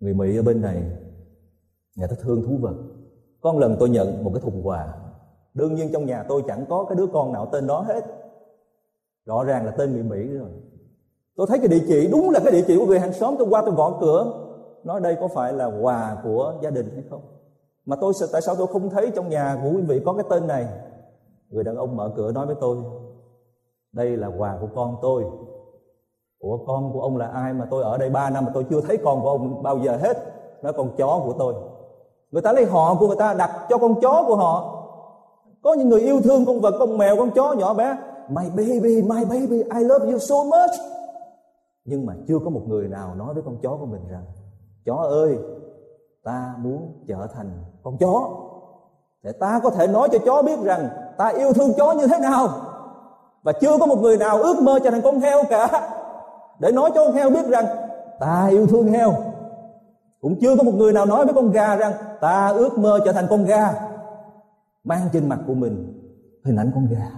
Người 0.00 0.14
mỹ 0.14 0.36
ở 0.36 0.42
bên 0.42 0.60
này 0.60 0.82
nhà 1.96 2.06
ta 2.06 2.16
thương 2.20 2.42
thú 2.42 2.58
vật. 2.60 2.74
Có 3.40 3.52
một 3.52 3.58
lần 3.58 3.76
tôi 3.78 3.88
nhận 3.88 4.24
một 4.24 4.30
cái 4.34 4.40
thùng 4.40 4.66
quà. 4.66 4.94
Đương 5.54 5.74
nhiên 5.74 5.90
trong 5.92 6.06
nhà 6.06 6.24
tôi 6.28 6.42
chẳng 6.46 6.64
có 6.68 6.84
cái 6.88 6.96
đứa 6.96 7.06
con 7.06 7.32
nào 7.32 7.48
tên 7.52 7.66
đó 7.66 7.80
hết. 7.80 8.04
Rõ 9.26 9.44
ràng 9.44 9.66
là 9.66 9.70
tên 9.70 9.92
người 9.92 10.02
mỹ 10.02 10.26
rồi. 10.26 10.50
Tôi 11.36 11.46
thấy 11.46 11.58
cái 11.58 11.68
địa 11.68 11.84
chỉ, 11.88 12.08
đúng 12.12 12.30
là 12.30 12.40
cái 12.40 12.52
địa 12.52 12.64
chỉ 12.66 12.76
của 12.76 12.86
người 12.86 13.00
hàng 13.00 13.12
xóm. 13.12 13.34
Tôi 13.38 13.48
qua, 13.50 13.62
tôi 13.66 13.74
gõ 13.74 13.98
cửa 14.00 14.41
nói 14.84 15.00
đây 15.00 15.16
có 15.20 15.28
phải 15.28 15.52
là 15.52 15.70
quà 15.80 16.16
của 16.24 16.54
gia 16.62 16.70
đình 16.70 16.90
hay 16.94 17.04
không? 17.10 17.20
Mà 17.86 17.96
tôi 18.00 18.12
tại 18.32 18.42
sao 18.42 18.54
tôi 18.54 18.66
không 18.66 18.90
thấy 18.90 19.10
trong 19.14 19.28
nhà 19.28 19.58
của 19.62 19.70
quý 19.76 19.82
vị 19.82 20.02
có 20.06 20.12
cái 20.12 20.24
tên 20.30 20.46
này? 20.46 20.66
Người 21.50 21.64
đàn 21.64 21.76
ông 21.76 21.96
mở 21.96 22.10
cửa 22.16 22.32
nói 22.32 22.46
với 22.46 22.56
tôi, 22.60 22.76
đây 23.92 24.16
là 24.16 24.30
quà 24.38 24.58
của 24.60 24.68
con 24.74 24.96
tôi. 25.02 25.24
Ủa, 26.38 26.56
con 26.66 26.92
của 26.92 27.00
ông 27.00 27.16
là 27.16 27.26
ai 27.26 27.52
mà 27.52 27.66
tôi 27.70 27.82
ở 27.82 27.98
đây 27.98 28.10
3 28.10 28.30
năm 28.30 28.44
mà 28.44 28.50
tôi 28.54 28.64
chưa 28.70 28.80
thấy 28.80 28.98
con 29.04 29.22
của 29.22 29.28
ông 29.28 29.62
bao 29.62 29.78
giờ 29.78 29.96
hết? 29.96 30.16
Nó 30.62 30.72
con 30.72 30.90
chó 30.96 31.20
của 31.24 31.34
tôi. 31.38 31.54
Người 32.30 32.42
ta 32.42 32.52
lấy 32.52 32.64
họ 32.64 32.94
của 32.94 33.06
người 33.06 33.16
ta, 33.16 33.34
đặt 33.34 33.66
cho 33.68 33.78
con 33.78 34.00
chó 34.00 34.24
của 34.26 34.36
họ. 34.36 34.78
Có 35.62 35.74
những 35.74 35.88
người 35.88 36.00
yêu 36.00 36.20
thương 36.20 36.46
con 36.46 36.60
vật, 36.60 36.74
con 36.78 36.98
mèo, 36.98 37.16
con 37.16 37.30
chó 37.30 37.52
nhỏ 37.52 37.74
bé. 37.74 37.96
My 38.28 38.48
baby 38.48 39.02
my 39.02 39.24
baby, 39.24 39.62
I 39.62 39.84
love 39.84 40.10
you 40.10 40.18
so 40.18 40.36
much. 40.44 40.70
Nhưng 41.84 42.06
mà 42.06 42.14
chưa 42.28 42.38
có 42.44 42.50
một 42.50 42.62
người 42.66 42.88
nào 42.88 43.14
nói 43.14 43.34
với 43.34 43.42
con 43.42 43.56
chó 43.62 43.76
của 43.80 43.86
mình 43.86 44.00
rằng 44.08 44.24
chó 44.86 44.96
ơi, 44.96 45.38
ta 46.24 46.54
muốn 46.58 47.04
trở 47.08 47.26
thành 47.34 47.64
con 47.82 47.96
chó. 47.98 48.30
Để 49.22 49.32
ta 49.32 49.60
có 49.62 49.70
thể 49.70 49.86
nói 49.86 50.08
cho 50.12 50.18
chó 50.18 50.42
biết 50.42 50.60
rằng 50.62 50.88
ta 51.18 51.28
yêu 51.28 51.52
thương 51.52 51.72
chó 51.76 51.92
như 51.92 52.06
thế 52.06 52.18
nào. 52.18 52.48
Và 53.42 53.52
chưa 53.52 53.78
có 53.78 53.86
một 53.86 53.98
người 53.98 54.16
nào 54.16 54.42
ước 54.42 54.62
mơ 54.62 54.78
trở 54.84 54.90
thành 54.90 55.02
con 55.04 55.20
heo 55.20 55.44
cả. 55.50 55.90
Để 56.58 56.72
nói 56.72 56.90
cho 56.94 57.04
con 57.04 57.14
heo 57.14 57.30
biết 57.30 57.46
rằng 57.48 57.66
ta 58.20 58.46
yêu 58.46 58.66
thương 58.66 58.88
heo. 58.88 59.14
Cũng 60.20 60.40
chưa 60.40 60.56
có 60.56 60.62
một 60.62 60.74
người 60.74 60.92
nào 60.92 61.06
nói 61.06 61.24
với 61.24 61.34
con 61.34 61.50
gà 61.50 61.76
rằng 61.76 61.92
ta 62.20 62.48
ước 62.48 62.78
mơ 62.78 63.00
trở 63.04 63.12
thành 63.12 63.26
con 63.30 63.44
gà. 63.44 63.88
Mang 64.84 65.08
trên 65.12 65.28
mặt 65.28 65.38
của 65.46 65.54
mình 65.54 66.02
hình 66.44 66.56
ảnh 66.56 66.70
con 66.74 66.86
gà. 66.86 67.10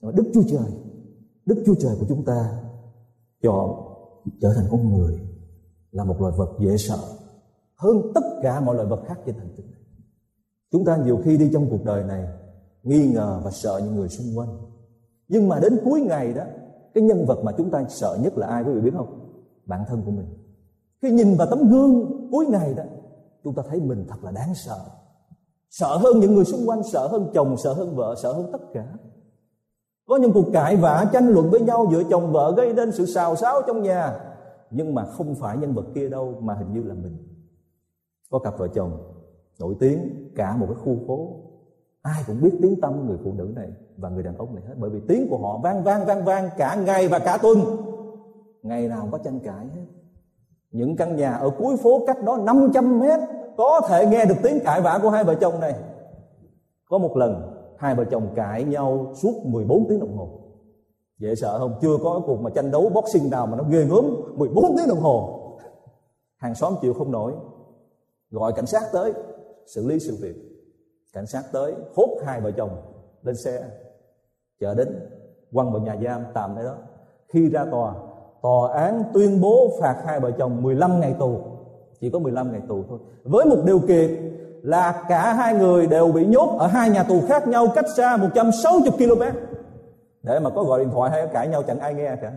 Đức 0.00 0.30
chúa 0.34 0.42
trời, 0.50 0.72
đức 1.46 1.62
chúa 1.66 1.74
trời 1.80 1.96
của 2.00 2.06
chúng 2.08 2.24
ta 2.24 2.50
chọn 3.42 3.70
trở 4.40 4.52
thành 4.56 4.64
con 4.70 4.96
người 4.96 5.25
là 5.96 6.04
một 6.04 6.20
loài 6.20 6.32
vật 6.36 6.48
dễ 6.58 6.76
sợ 6.76 6.98
hơn 7.76 8.02
tất 8.14 8.24
cả 8.42 8.60
mọi 8.60 8.74
loài 8.76 8.88
vật 8.88 9.00
khác 9.06 9.18
trên 9.26 9.34
hành 9.34 9.48
tinh 9.56 9.70
này. 9.70 9.80
Chúng 10.72 10.84
ta 10.84 10.96
nhiều 10.96 11.18
khi 11.24 11.36
đi 11.36 11.50
trong 11.52 11.66
cuộc 11.70 11.84
đời 11.84 12.04
này 12.04 12.24
nghi 12.82 13.12
ngờ 13.12 13.40
và 13.44 13.50
sợ 13.50 13.80
những 13.84 13.96
người 13.96 14.08
xung 14.08 14.38
quanh. 14.38 14.48
Nhưng 15.28 15.48
mà 15.48 15.60
đến 15.60 15.80
cuối 15.84 16.00
ngày 16.00 16.32
đó, 16.32 16.42
cái 16.94 17.04
nhân 17.04 17.26
vật 17.26 17.38
mà 17.44 17.52
chúng 17.58 17.70
ta 17.70 17.84
sợ 17.88 18.18
nhất 18.22 18.38
là 18.38 18.46
ai 18.46 18.62
quý 18.62 18.72
vị 18.72 18.80
biết 18.80 18.90
không? 18.96 19.32
Bản 19.66 19.84
thân 19.88 20.02
của 20.04 20.10
mình. 20.10 20.26
Khi 21.02 21.10
nhìn 21.10 21.36
vào 21.36 21.46
tấm 21.50 21.70
gương 21.70 22.10
cuối 22.32 22.46
ngày 22.46 22.74
đó, 22.74 22.82
chúng 23.44 23.54
ta 23.54 23.62
thấy 23.68 23.80
mình 23.80 24.06
thật 24.08 24.24
là 24.24 24.30
đáng 24.30 24.54
sợ. 24.54 24.78
Sợ 25.70 25.96
hơn 25.96 26.20
những 26.20 26.34
người 26.34 26.44
xung 26.44 26.68
quanh, 26.68 26.82
sợ 26.92 27.08
hơn 27.08 27.30
chồng, 27.34 27.56
sợ 27.56 27.72
hơn 27.72 27.96
vợ, 27.96 28.14
sợ 28.22 28.32
hơn 28.32 28.48
tất 28.52 28.60
cả. 28.74 28.86
Có 30.06 30.16
những 30.16 30.32
cuộc 30.32 30.46
cãi 30.52 30.76
vã, 30.76 31.10
tranh 31.12 31.28
luận 31.28 31.50
với 31.50 31.60
nhau, 31.60 31.88
giữa 31.92 32.02
chồng 32.10 32.32
vợ 32.32 32.54
gây 32.56 32.72
nên 32.72 32.92
sự 32.92 33.06
xào 33.06 33.36
xáo 33.36 33.62
trong 33.66 33.82
nhà 33.82 34.18
nhưng 34.70 34.94
mà 34.94 35.04
không 35.04 35.34
phải 35.34 35.58
nhân 35.58 35.74
vật 35.74 35.86
kia 35.94 36.08
đâu, 36.08 36.34
mà 36.40 36.54
hình 36.54 36.72
như 36.72 36.82
là 36.82 36.94
mình. 36.94 37.16
Có 38.30 38.38
cặp 38.38 38.58
vợ 38.58 38.68
chồng 38.68 39.12
nổi 39.60 39.74
tiếng 39.80 40.30
cả 40.36 40.56
một 40.56 40.66
cái 40.66 40.76
khu 40.76 40.96
phố. 41.06 41.28
Ai 42.02 42.22
cũng 42.26 42.40
biết 42.42 42.58
tiếng 42.62 42.80
tâm 42.80 43.06
người 43.06 43.18
phụ 43.24 43.32
nữ 43.32 43.52
này 43.56 43.72
và 43.96 44.08
người 44.08 44.22
đàn 44.22 44.36
ông 44.36 44.54
này 44.54 44.64
hết. 44.68 44.74
Bởi 44.78 44.90
vì 44.90 45.00
tiếng 45.08 45.26
của 45.30 45.38
họ 45.38 45.58
vang 45.58 45.84
vang 45.84 46.06
vang 46.06 46.24
vang 46.24 46.48
cả 46.56 46.74
ngày 46.74 47.08
và 47.08 47.18
cả 47.18 47.38
tuần. 47.42 47.58
Ngày 48.62 48.88
nào 48.88 49.08
có 49.12 49.18
tranh 49.18 49.40
cãi 49.40 49.66
hết. 49.74 49.86
Những 50.70 50.96
căn 50.96 51.16
nhà 51.16 51.32
ở 51.32 51.50
cuối 51.50 51.76
phố 51.76 52.06
cách 52.06 52.24
đó 52.24 52.36
500 52.36 53.00
mét 53.00 53.20
có 53.56 53.80
thể 53.88 54.06
nghe 54.06 54.24
được 54.24 54.34
tiếng 54.42 54.58
cãi 54.64 54.80
vã 54.80 54.98
của 55.02 55.10
hai 55.10 55.24
vợ 55.24 55.34
chồng 55.34 55.60
này. 55.60 55.74
Có 56.88 56.98
một 56.98 57.16
lần, 57.16 57.56
hai 57.78 57.94
vợ 57.94 58.04
chồng 58.04 58.28
cãi 58.34 58.64
nhau 58.64 59.12
suốt 59.14 59.32
14 59.44 59.86
tiếng 59.88 60.00
đồng 60.00 60.16
hồ 60.16 60.40
dễ 61.18 61.34
sợ 61.34 61.58
không? 61.58 61.78
Chưa 61.82 61.96
có 62.02 62.22
cuộc 62.26 62.40
mà 62.40 62.50
tranh 62.50 62.70
đấu 62.70 62.90
boxing 62.94 63.30
nào 63.30 63.46
mà 63.46 63.56
nó 63.56 63.64
ghê 63.70 63.84
gớm 63.84 64.04
14 64.34 64.76
tiếng 64.76 64.88
đồng 64.88 65.00
hồ. 65.00 65.42
Hàng 66.36 66.54
xóm 66.54 66.74
chịu 66.82 66.94
không 66.94 67.10
nổi. 67.10 67.32
Gọi 68.30 68.52
cảnh 68.52 68.66
sát 68.66 68.82
tới, 68.92 69.12
xử 69.66 69.86
lý 69.86 69.98
sự 69.98 70.16
việc. 70.20 70.34
Cảnh 71.12 71.26
sát 71.26 71.42
tới, 71.52 71.74
hốt 71.96 72.18
hai 72.26 72.40
vợ 72.40 72.50
chồng 72.50 72.70
lên 73.22 73.36
xe 73.36 73.64
chở 74.60 74.74
đến 74.74 75.08
quăng 75.52 75.72
vào 75.72 75.82
nhà 75.82 75.96
giam 76.04 76.22
tạm 76.34 76.52
tại 76.54 76.64
đó. 76.64 76.74
Khi 77.28 77.48
ra 77.48 77.64
tòa 77.70 77.94
tòa 78.42 78.72
án 78.72 79.02
tuyên 79.14 79.40
bố 79.40 79.78
phạt 79.80 80.02
hai 80.06 80.20
vợ 80.20 80.30
chồng 80.30 80.62
15 80.62 81.00
ngày 81.00 81.14
tù. 81.18 81.38
Chỉ 82.00 82.10
có 82.10 82.18
15 82.18 82.52
ngày 82.52 82.60
tù 82.68 82.84
thôi. 82.88 82.98
Với 83.24 83.46
một 83.46 83.56
điều 83.64 83.78
kiện 83.78 84.32
là 84.62 85.04
cả 85.08 85.32
hai 85.34 85.54
người 85.54 85.86
đều 85.86 86.12
bị 86.12 86.26
nhốt 86.26 86.56
ở 86.58 86.66
hai 86.66 86.90
nhà 86.90 87.02
tù 87.02 87.20
khác 87.28 87.48
nhau 87.48 87.66
cách 87.74 87.84
xa 87.96 88.16
160 88.16 88.90
km 88.98 89.22
để 90.26 90.40
mà 90.40 90.50
có 90.50 90.64
gọi 90.64 90.80
điện 90.80 90.90
thoại 90.92 91.10
hay 91.10 91.28
cãi 91.32 91.48
nhau 91.48 91.62
chẳng 91.62 91.78
ai 91.78 91.94
nghe 91.94 92.16
cả. 92.22 92.32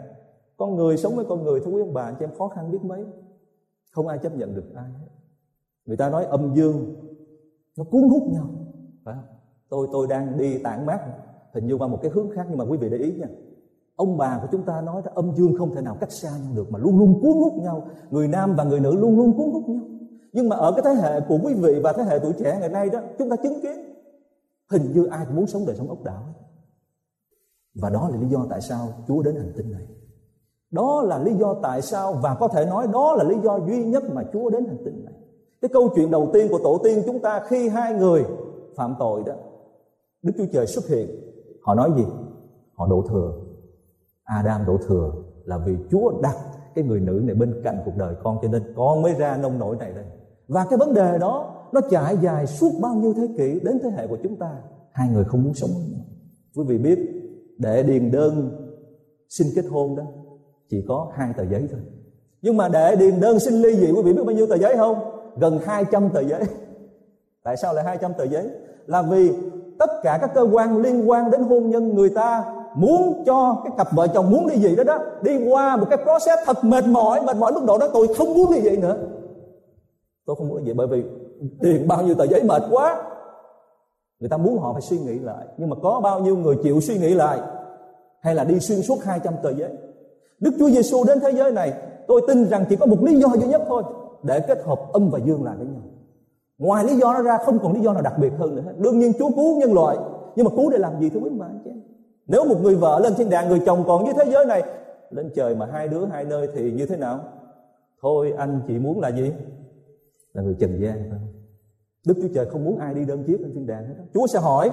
Con 0.58 0.76
người 0.76 0.98
sống 0.98 1.16
với 1.16 1.26
con 1.26 1.44
người 1.44 1.60
thưa 1.60 1.72
quý 1.72 1.82
ông 1.82 1.94
bà, 1.94 2.12
cho 2.12 2.26
em 2.26 2.30
khó 2.38 2.48
khăn 2.48 2.72
biết 2.72 2.84
mấy. 2.84 3.06
Không 3.92 4.08
ai 4.08 4.18
chấp 4.18 4.36
nhận 4.36 4.56
được 4.56 4.76
ai 4.76 4.86
hết. 4.86 5.08
Người 5.86 5.98
ta 5.98 6.10
nói 6.10 6.26
âm 6.26 6.54
dương, 6.56 6.96
nó 7.78 7.84
cuốn 7.84 8.02
hút 8.02 8.24
nhau, 8.32 8.50
phải 9.06 9.16
không? 9.16 9.24
Tôi 9.70 9.88
tôi 9.92 10.08
đang 10.08 10.38
đi 10.38 10.58
tản 10.58 10.86
mát, 10.86 11.00
hình 11.54 11.68
như 11.68 11.78
qua 11.78 11.88
một 11.88 12.00
cái 12.02 12.12
hướng 12.12 12.30
khác, 12.36 12.46
nhưng 12.50 12.58
mà 12.58 12.66
quý 12.66 12.78
vị 12.78 12.90
để 12.90 12.98
ý 12.98 13.14
nha. 13.14 13.28
Ông 13.96 14.18
bà 14.18 14.40
của 14.42 14.48
chúng 14.52 14.64
ta 14.64 14.82
nói 14.82 15.02
đó, 15.06 15.12
âm 15.16 15.32
dương 15.36 15.56
không 15.58 15.76
thể 15.76 15.82
nào 15.82 15.98
cách 16.00 16.12
xa 16.12 16.30
nhau 16.30 16.52
được, 16.56 16.72
mà 16.72 16.80
luôn 16.80 17.00
luôn 17.00 17.20
cuốn 17.22 17.34
hút 17.34 17.54
nhau. 17.54 17.88
Người 18.10 18.28
nam 18.28 18.56
và 18.56 18.64
người 18.64 18.80
nữ 18.80 18.96
luôn 18.96 19.18
luôn 19.18 19.38
cuốn 19.38 19.52
hút 19.52 19.70
nhau. 19.70 19.84
Nhưng 20.34 20.50
mà 20.50 20.56
ở 20.56 20.72
cái 20.72 20.82
thế 20.86 21.02
hệ 21.02 21.20
của 21.28 21.40
quý 21.44 21.54
vị 21.54 21.80
và 21.84 21.94
thế 21.94 22.04
hệ 22.04 22.20
tuổi 22.20 22.34
trẻ 22.40 22.58
ngày 22.60 22.70
nay 22.70 22.90
đó, 22.90 23.00
chúng 23.18 23.30
ta 23.30 23.36
chứng 23.36 23.62
kiến, 23.62 23.94
hình 24.72 24.92
như 24.94 25.06
ai 25.06 25.26
cũng 25.26 25.36
muốn 25.36 25.48
sống 25.48 25.66
đời 25.68 25.76
sống 25.76 25.90
ốc 25.90 26.04
đảo 26.04 26.24
và 27.76 27.90
đó 27.90 28.10
là 28.12 28.18
lý 28.18 28.28
do 28.28 28.46
tại 28.50 28.62
sao 28.62 28.88
Chúa 29.08 29.22
đến 29.22 29.36
hành 29.36 29.54
tinh 29.58 29.72
này. 29.72 29.88
Đó 30.72 31.02
là 31.02 31.24
lý 31.24 31.34
do 31.34 31.56
tại 31.64 31.82
sao 31.82 32.14
và 32.14 32.36
có 32.40 32.48
thể 32.48 32.66
nói 32.66 32.88
đó 32.94 33.16
là 33.16 33.24
lý 33.24 33.36
do 33.44 33.60
duy 33.68 33.86
nhất 33.86 34.04
mà 34.14 34.24
Chúa 34.34 34.50
đến 34.50 34.66
hành 34.66 34.78
tinh 34.86 35.06
này. 35.06 35.14
Cái 35.62 35.70
câu 35.74 35.90
chuyện 35.96 36.12
đầu 36.12 36.30
tiên 36.34 36.48
của 36.52 36.60
tổ 36.64 36.78
tiên 36.84 37.04
chúng 37.06 37.20
ta 37.20 37.42
khi 37.48 37.70
hai 37.70 37.94
người 37.94 38.26
phạm 38.76 38.96
tội 39.00 39.24
đó 39.26 39.34
Đức 40.22 40.34
Chúa 40.38 40.46
Trời 40.54 40.68
xuất 40.68 40.88
hiện. 40.88 41.10
Họ 41.62 41.76
nói 41.76 41.92
gì? 41.96 42.06
Họ 42.76 42.88
đổ 42.88 43.04
thừa. 43.10 43.34
Adam 44.24 44.66
đổ 44.66 44.78
thừa 44.88 45.14
là 45.46 45.58
vì 45.58 45.78
Chúa 45.92 46.22
đặt 46.22 46.36
cái 46.76 46.84
người 46.84 47.00
nữ 47.00 47.22
này 47.24 47.36
bên 47.36 47.62
cạnh 47.64 47.82
cuộc 47.86 47.96
đời 47.98 48.16
con 48.24 48.38
cho 48.42 48.48
nên 48.48 48.74
con 48.76 49.02
mới 49.02 49.14
ra 49.14 49.38
nông 49.38 49.60
nổi 49.60 49.76
này 49.80 49.94
đây. 49.94 50.06
Và 50.48 50.66
cái 50.70 50.78
vấn 50.80 50.94
đề 50.94 51.18
đó 51.18 51.56
nó 51.72 51.82
trải 51.90 52.18
dài 52.18 52.48
suốt 52.48 52.72
bao 52.82 52.96
nhiêu 52.96 53.14
thế 53.14 53.28
kỷ 53.38 53.60
đến 53.60 53.80
thế 53.84 53.90
hệ 53.90 54.08
của 54.08 54.18
chúng 54.24 54.36
ta. 54.36 54.58
Hai 54.92 55.10
người 55.10 55.24
không 55.24 55.44
muốn 55.44 55.54
sống 55.54 55.70
nữa, 55.70 55.98
quý 56.56 56.64
vị 56.68 56.78
biết 56.78 57.19
để 57.60 57.84
điền 57.84 58.12
đơn, 58.12 58.52
xin 59.30 59.48
kết 59.56 59.66
hôn 59.70 59.96
đó. 59.96 60.04
Chỉ 60.70 60.86
có 60.88 61.12
hai 61.16 61.30
tờ 61.38 61.46
giấy 61.46 61.68
thôi. 61.72 61.82
Nhưng 62.42 62.58
mà 62.58 62.70
để 62.70 62.96
điền 62.96 63.20
đơn, 63.20 63.40
xin 63.40 63.54
ly 63.54 63.76
dị, 63.76 63.92
quý 63.92 64.02
vị 64.02 64.14
biết 64.14 64.24
bao 64.26 64.36
nhiêu 64.36 64.48
tờ 64.48 64.58
giấy 64.58 64.78
không? 64.78 64.96
Gần 65.38 65.60
200 65.66 66.10
tờ 66.10 66.22
giấy. 66.22 66.44
Tại 67.44 67.58
sao 67.58 67.74
lại 67.74 67.84
200 67.84 68.14
tờ 68.18 68.24
giấy? 68.24 68.50
Là 68.86 69.02
vì 69.02 69.32
tất 69.80 69.90
cả 70.04 70.18
các 70.22 70.32
cơ 70.36 70.42
quan 70.42 70.82
liên 70.82 71.10
quan 71.10 71.32
đến 71.32 71.42
hôn 71.42 71.70
nhân 71.70 71.96
người 71.96 72.10
ta 72.10 72.54
muốn 72.76 73.24
cho 73.26 73.62
cái 73.64 73.74
cặp 73.78 73.88
vợ 73.92 74.08
chồng 74.08 74.32
muốn 74.32 74.46
ly 74.46 74.56
dị 74.60 74.76
đó 74.76 74.84
đó 74.84 75.00
đi 75.22 75.38
qua 75.50 75.78
một 75.78 75.86
cái 75.90 76.00
process 76.04 76.46
thật 76.46 76.64
mệt 76.64 76.86
mỏi 76.86 77.22
mệt 77.22 77.36
mỏi 77.36 77.52
lúc 77.56 77.66
độ 77.66 77.78
đó 77.78 77.88
tôi 77.94 78.08
không 78.18 78.34
muốn 78.34 78.52
ly 78.52 78.62
dị 78.62 78.78
nữa. 78.78 78.98
Tôi 80.26 80.36
không 80.36 80.48
muốn 80.48 80.58
ly 80.58 80.64
dị 80.66 80.74
bởi 80.74 80.88
vì 80.88 81.04
tiền 81.62 81.88
bao 81.88 82.04
nhiêu 82.04 82.16
tờ 82.16 82.28
giấy 82.28 82.44
mệt 82.44 82.64
quá 82.72 83.04
người 84.20 84.30
ta 84.30 84.38
muốn 84.38 84.60
họ 84.60 84.74
phải 84.74 84.82
suy 84.82 85.00
nghĩ 85.00 85.20
lại. 85.20 85.46
Nhưng 85.58 85.70
mà 85.70 85.76
có 85.82 86.00
bao 86.04 86.20
nhiêu 86.20 86.38
người 86.38 86.56
chịu 86.64 86.82
suy 86.82 86.98
nghĩ 86.98 87.14
lại? 87.14 87.40
Hay 88.22 88.36
là 88.36 88.44
đi 88.44 88.60
xuyên 88.60 88.82
suốt 88.82 89.04
200 89.04 89.34
tờ 89.44 89.54
giấy? 89.54 89.72
Đức 90.40 90.52
Chúa 90.60 90.70
Giêsu 90.70 91.04
đến 91.04 91.20
thế 91.20 91.32
giới 91.32 91.52
này, 91.52 91.74
tôi 92.08 92.22
tin 92.28 92.50
rằng 92.50 92.66
chỉ 92.70 92.76
có 92.76 92.86
một 92.86 93.04
lý 93.04 93.20
do 93.20 93.28
duy 93.28 93.48
nhất 93.48 93.62
thôi, 93.68 93.84
để 94.24 94.40
kết 94.40 94.64
hợp 94.66 94.80
âm 94.94 95.10
và 95.10 95.20
dương 95.20 95.44
lại 95.44 95.56
với 95.58 95.68
nhau. 95.68 95.82
Ngoài 96.58 96.84
lý 96.84 96.96
do 96.96 97.14
đó 97.14 97.22
ra, 97.22 97.38
không 97.38 97.60
còn 97.60 97.74
lý 97.74 97.82
do 97.82 97.94
nào 97.94 98.02
đặc 98.02 98.14
biệt 98.20 98.32
hơn 98.38 98.56
nữa 98.56 98.64
đương 98.78 99.00
nhiên, 99.00 99.14
Chúa 99.20 99.30
cứu 99.36 99.58
nhân 99.58 99.74
loại, 99.74 99.98
nhưng 100.36 100.46
mà 100.46 100.52
cứu 100.56 100.70
để 100.70 100.78
làm 100.78 101.00
gì 101.00 101.10
thưa 101.10 101.20
quý 101.20 101.30
bạn 101.30 101.60
chứ 101.66 101.72
nếu 102.30 102.46
một 102.46 102.56
người 102.62 102.76
vợ 102.76 103.00
lên 103.00 103.14
thiên 103.16 103.30
đàng, 103.30 103.50
người 103.50 103.62
chồng 103.66 103.84
còn 103.88 104.06
như 104.06 104.12
thế 104.14 104.32
giới 104.32 104.46
này, 104.46 104.64
lên 105.10 105.30
trời 105.36 105.56
mà 105.56 105.66
hai 105.66 105.88
đứa 105.88 106.06
hai 106.06 106.26
nơi 106.26 106.48
thì 106.54 106.72
như 106.72 106.86
thế 106.86 106.98
nào? 106.98 107.20
Thôi 108.02 108.34
anh 108.38 108.62
chỉ 108.68 108.80
muốn 108.80 109.00
là 109.00 109.10
gì? 109.10 109.32
Là 110.34 110.42
người 110.42 110.56
trần 110.60 110.82
gian 110.82 111.08
thôi 111.10 111.20
Đức 112.10 112.16
Chúa 112.22 112.28
Trời 112.34 112.46
không 112.46 112.66
muốn 112.66 112.78
ai 112.78 112.94
đi 112.94 113.06
đơn 113.06 113.24
chiếc 113.24 113.42
lên 113.42 113.52
thiên 113.54 113.68
đàng 113.68 113.86
hết 113.88 113.94
Chúa 114.14 114.28
sẽ 114.28 114.40
hỏi. 114.40 114.72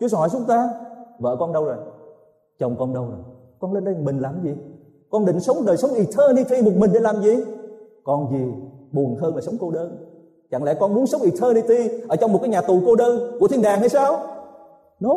Chúa 0.00 0.08
sẽ 0.08 0.16
hỏi 0.16 0.28
chúng 0.32 0.44
ta, 0.48 0.70
Vợ 1.18 1.36
con 1.40 1.52
đâu 1.52 1.64
rồi? 1.64 1.76
Chồng 2.58 2.76
con 2.78 2.94
đâu 2.94 3.04
rồi? 3.04 3.18
Con 3.58 3.72
lên 3.72 3.84
đây 3.84 3.94
mình 3.94 4.18
làm 4.18 4.42
gì? 4.42 4.54
Con 5.10 5.24
định 5.24 5.40
sống 5.40 5.56
đời 5.66 5.76
sống 5.76 5.90
eternity 5.90 6.62
một 6.62 6.76
mình 6.76 6.90
để 6.94 7.00
làm 7.00 7.22
gì? 7.22 7.34
Còn 8.04 8.30
gì 8.32 8.52
buồn 8.92 9.16
hơn 9.16 9.34
là 9.34 9.40
sống 9.40 9.54
cô 9.60 9.70
đơn? 9.70 10.06
Chẳng 10.50 10.64
lẽ 10.64 10.74
con 10.80 10.94
muốn 10.94 11.06
sống 11.06 11.20
eternity 11.22 11.88
Ở 12.08 12.16
trong 12.16 12.32
một 12.32 12.38
cái 12.42 12.48
nhà 12.48 12.60
tù 12.60 12.80
cô 12.86 12.96
đơn 12.96 13.38
của 13.40 13.48
thiên 13.48 13.62
đàng 13.62 13.80
hay 13.80 13.88
sao? 13.88 14.18
No. 15.00 15.14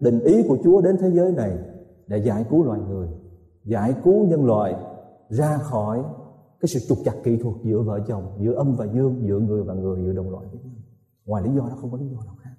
Định 0.00 0.20
ý 0.20 0.42
của 0.48 0.56
Chúa 0.64 0.80
đến 0.80 0.96
thế 1.00 1.10
giới 1.10 1.32
này 1.32 1.50
Để 2.06 2.18
giải 2.18 2.44
cứu 2.50 2.64
loài 2.64 2.80
người, 2.88 3.08
Giải 3.64 3.94
cứu 4.04 4.26
nhân 4.26 4.44
loại 4.44 4.74
ra 5.28 5.58
khỏi 5.62 6.02
cái 6.60 6.68
sự 6.68 6.80
trục 6.88 6.98
chặt 7.04 7.14
kỹ 7.24 7.36
thuật 7.36 7.54
giữa 7.62 7.82
vợ 7.82 8.00
chồng, 8.08 8.22
giữa 8.40 8.52
âm 8.52 8.76
và 8.76 8.84
dương, 8.84 9.22
giữa 9.26 9.38
người 9.38 9.62
và 9.62 9.74
người, 9.74 10.02
giữa 10.04 10.12
đồng 10.12 10.30
loại 10.30 10.46
với 10.52 10.60
nhau. 10.64 10.74
Ngoài 11.26 11.42
lý 11.42 11.50
do 11.56 11.60
đó, 11.60 11.76
không 11.80 11.90
có 11.90 11.98
lý 11.98 12.08
do 12.08 12.24
nào 12.26 12.34
khác. 12.42 12.50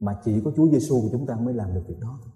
Mà 0.00 0.16
chỉ 0.24 0.40
có 0.44 0.50
Chúa 0.56 0.68
Giêsu 0.68 1.00
của 1.02 1.08
chúng 1.12 1.26
ta 1.26 1.36
mới 1.36 1.54
làm 1.54 1.74
được 1.74 1.82
việc 1.86 2.00
đó 2.00 2.18
thôi. 2.22 2.32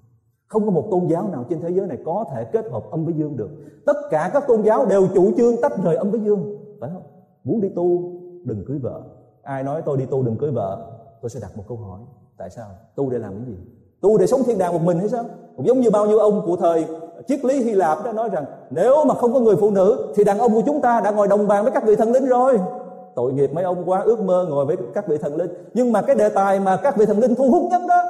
Không 0.46 0.64
có 0.64 0.70
một 0.70 0.88
tôn 0.90 1.06
giáo 1.06 1.28
nào 1.28 1.44
trên 1.50 1.60
thế 1.60 1.70
giới 1.70 1.86
này 1.86 1.98
có 2.04 2.24
thể 2.32 2.44
kết 2.52 2.64
hợp 2.70 2.84
âm 2.90 3.04
với 3.04 3.14
dương 3.14 3.36
được. 3.36 3.50
Tất 3.86 3.96
cả 4.10 4.30
các 4.32 4.44
tôn 4.48 4.62
giáo 4.62 4.86
đều 4.86 5.08
chủ 5.14 5.32
trương 5.36 5.54
tách 5.62 5.72
rời 5.84 5.96
âm 5.96 6.10
với 6.10 6.20
dương. 6.20 6.56
Phải 6.80 6.90
không? 6.92 7.02
Muốn 7.44 7.60
đi 7.60 7.68
tu, 7.68 8.12
đừng 8.44 8.64
cưới 8.66 8.78
vợ. 8.78 9.02
Ai 9.42 9.62
nói 9.62 9.82
tôi 9.84 9.96
đi 9.96 10.04
tu 10.06 10.22
đừng 10.22 10.36
cưới 10.36 10.50
vợ? 10.50 10.92
Tôi 11.22 11.30
sẽ 11.30 11.40
đặt 11.40 11.56
một 11.56 11.64
câu 11.68 11.76
hỏi. 11.76 12.00
Tại 12.36 12.50
sao? 12.50 12.68
Tu 12.96 13.10
để 13.10 13.18
làm 13.18 13.34
cái 13.34 13.44
gì? 13.46 13.56
Tu 14.00 14.18
để 14.18 14.26
sống 14.26 14.40
thiên 14.46 14.58
đàng 14.58 14.72
một 14.72 14.82
mình 14.82 14.98
hay 14.98 15.08
sao? 15.08 15.24
Cũng 15.56 15.66
giống 15.66 15.80
như 15.80 15.90
bao 15.90 16.06
nhiêu 16.06 16.18
ông 16.18 16.42
của 16.46 16.56
thời 16.56 16.86
triết 17.28 17.44
lý 17.44 17.62
Hy 17.62 17.72
Lạp 17.72 18.04
đã 18.04 18.12
nói 18.12 18.28
rằng, 18.28 18.44
nếu 18.70 19.04
mà 19.04 19.14
không 19.14 19.32
có 19.32 19.40
người 19.40 19.56
phụ 19.56 19.70
nữ, 19.70 20.12
thì 20.16 20.24
đàn 20.24 20.38
ông 20.38 20.52
của 20.52 20.62
chúng 20.66 20.80
ta 20.80 21.00
đã 21.00 21.10
ngồi 21.10 21.28
đồng 21.28 21.48
bàn 21.48 21.62
với 21.62 21.72
các 21.72 21.84
vị 21.86 21.96
thần 21.96 22.12
linh 22.12 22.26
rồi. 22.26 22.60
Tội 23.14 23.32
nghiệp 23.32 23.50
mấy 23.52 23.64
ông 23.64 23.90
quá, 23.90 24.00
ước 24.00 24.20
mơ 24.20 24.46
ngồi 24.50 24.66
với 24.66 24.76
các 24.94 25.08
vị 25.08 25.18
thần 25.18 25.36
linh. 25.36 25.50
Nhưng 25.74 25.92
mà 25.92 26.02
cái 26.02 26.16
đề 26.16 26.28
tài 26.28 26.60
mà 26.60 26.76
các 26.76 26.96
vị 26.96 27.06
thần 27.06 27.18
linh 27.18 27.34
thu 27.34 27.50
hút 27.50 27.62
nhất 27.70 27.82
đó, 27.88 28.02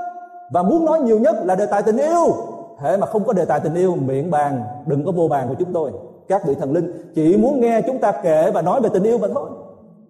và 0.51 0.63
muốn 0.63 0.85
nói 0.85 1.01
nhiều 1.01 1.19
nhất 1.19 1.37
là 1.45 1.55
đề 1.55 1.67
tài 1.67 1.83
tình 1.83 1.97
yêu. 1.97 2.35
Thế 2.81 2.97
mà 2.97 3.07
không 3.07 3.25
có 3.25 3.33
đề 3.33 3.45
tài 3.45 3.61
tình 3.61 3.75
yêu, 3.75 3.95
miệng 4.07 4.31
bàn, 4.31 4.63
đừng 4.87 5.05
có 5.05 5.13
vô 5.13 5.29
bàn 5.29 5.49
của 5.49 5.55
chúng 5.59 5.73
tôi. 5.73 5.91
Các 6.29 6.47
vị 6.47 6.55
thần 6.55 6.73
linh 6.73 7.13
chỉ 7.15 7.37
muốn 7.37 7.61
nghe 7.61 7.83
chúng 7.87 7.99
ta 7.99 8.13
kể 8.13 8.51
và 8.55 8.63
nói 8.63 8.81
về 8.81 8.89
tình 8.93 9.03
yêu 9.03 9.19
mà 9.19 9.29
thôi. 9.35 9.51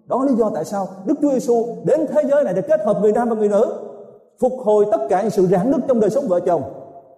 Đó 0.05 0.25
lý 0.27 0.33
do 0.33 0.51
tại 0.55 0.65
sao 0.65 0.87
Đức 1.05 1.15
Chúa 1.21 1.31
Giêsu 1.31 1.65
đến 1.83 2.07
thế 2.07 2.21
giới 2.29 2.43
này 2.43 2.53
để 2.53 2.61
kết 2.61 2.85
hợp 2.85 2.97
người 3.01 3.11
nam 3.11 3.29
và 3.29 3.35
người 3.35 3.49
nữ, 3.49 3.73
phục 4.39 4.53
hồi 4.63 4.85
tất 4.91 5.01
cả 5.09 5.21
những 5.21 5.31
sự 5.31 5.47
rạn 5.47 5.71
nứt 5.71 5.79
trong 5.87 5.99
đời 5.99 6.09
sống 6.09 6.27
vợ 6.27 6.39
chồng 6.39 6.61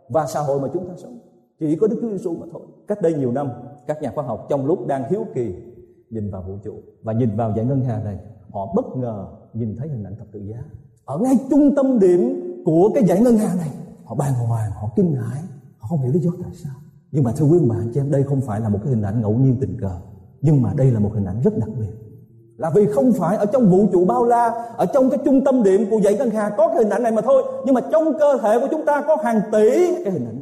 và 0.10 0.26
xã 0.26 0.40
hội 0.40 0.60
mà 0.60 0.68
chúng 0.74 0.86
ta 0.86 0.94
sống 0.98 1.20
chỉ 1.60 1.76
có 1.76 1.88
Đức 1.88 2.00
Chúa 2.02 2.10
Giêsu 2.10 2.36
mà 2.36 2.46
thôi. 2.52 2.62
Cách 2.88 3.02
đây 3.02 3.14
nhiều 3.14 3.32
năm, 3.32 3.50
các 3.88 4.02
nhà 4.02 4.12
khoa 4.16 4.24
học 4.24 4.46
trong 4.50 4.66
lúc 4.66 4.88
đang 4.88 5.04
hiếu 5.10 5.26
kỳ 5.36 5.56
nhìn 6.10 6.32
vào 6.32 6.44
vũ 6.48 6.54
trụ 6.64 6.74
và 7.04 7.14
nhìn 7.14 7.36
vào 7.36 7.54
dải 7.56 7.66
ngân 7.66 7.82
hà 7.82 8.04
này, 8.04 8.18
họ 8.52 8.74
bất 8.76 8.86
ngờ 8.98 9.28
nhìn 9.54 9.76
thấy 9.78 9.88
hình 9.88 10.04
ảnh 10.04 10.16
thập 10.16 10.28
tự 10.32 10.40
giá. 10.40 10.64
Ở 11.06 11.18
ngay 11.18 11.38
trung 11.50 11.76
tâm 11.76 12.00
điểm 12.00 12.42
của 12.66 12.90
cái 12.96 13.06
dải 13.06 13.22
ngân 13.22 13.38
hà 13.38 13.56
này, 13.56 13.70
họ 14.06 14.16
bàng 14.16 14.34
hoàng, 14.34 14.72
họ 14.72 14.90
kinh 14.96 15.14
hãi, 15.14 15.42
họ 15.78 15.88
không 15.88 16.00
hiểu 16.00 16.12
lý 16.12 16.20
do 16.20 16.32
tại 16.44 16.52
sao. 16.54 16.74
Nhưng 17.12 17.24
mà 17.24 17.32
thưa 17.32 17.46
quý 17.46 17.60
bạn 17.70 17.92
cho 17.94 18.02
em, 18.02 18.12
đây 18.12 18.24
không 18.24 18.42
phải 18.42 18.60
là 18.60 18.70
một 18.70 18.80
cái 18.84 18.94
hình 18.94 19.02
ảnh 19.02 19.22
ngẫu 19.22 19.34
nhiên 19.34 19.58
tình 19.62 19.78
cờ, 19.82 20.00
nhưng 20.42 20.62
mà 20.62 20.74
đây 20.78 20.92
là 20.92 21.00
một 21.00 21.12
hình 21.14 21.26
ảnh 21.26 21.42
rất 21.44 21.58
đặc 21.58 21.70
biệt. 21.80 21.94
Là 22.58 22.72
vì 22.76 22.86
không 22.86 23.12
phải 23.12 23.38
ở 23.38 23.46
trong 23.46 23.70
vũ 23.70 23.88
trụ 23.92 24.06
bao 24.06 24.26
la, 24.26 24.74
ở 24.78 24.86
trong 24.86 25.10
cái 25.10 25.20
trung 25.26 25.44
tâm 25.44 25.64
điểm 25.64 25.86
của 25.90 26.00
dãy 26.04 26.18
ngân 26.18 26.30
hà 26.30 26.50
có 26.50 26.68
cái 26.68 26.78
hình 26.78 26.90
ảnh 26.90 27.04
này 27.04 27.12
mà 27.12 27.22
thôi, 27.22 27.44
nhưng 27.66 27.76
mà 27.76 27.82
trong 27.92 28.04
cơ 28.20 28.38
thể 28.42 28.60
của 28.60 28.68
chúng 28.72 28.86
ta 28.86 29.04
có 29.08 29.18
hàng 29.24 29.42
tỷ 29.52 29.96
cái 30.04 30.14
hình 30.14 30.26
ảnh 30.26 30.39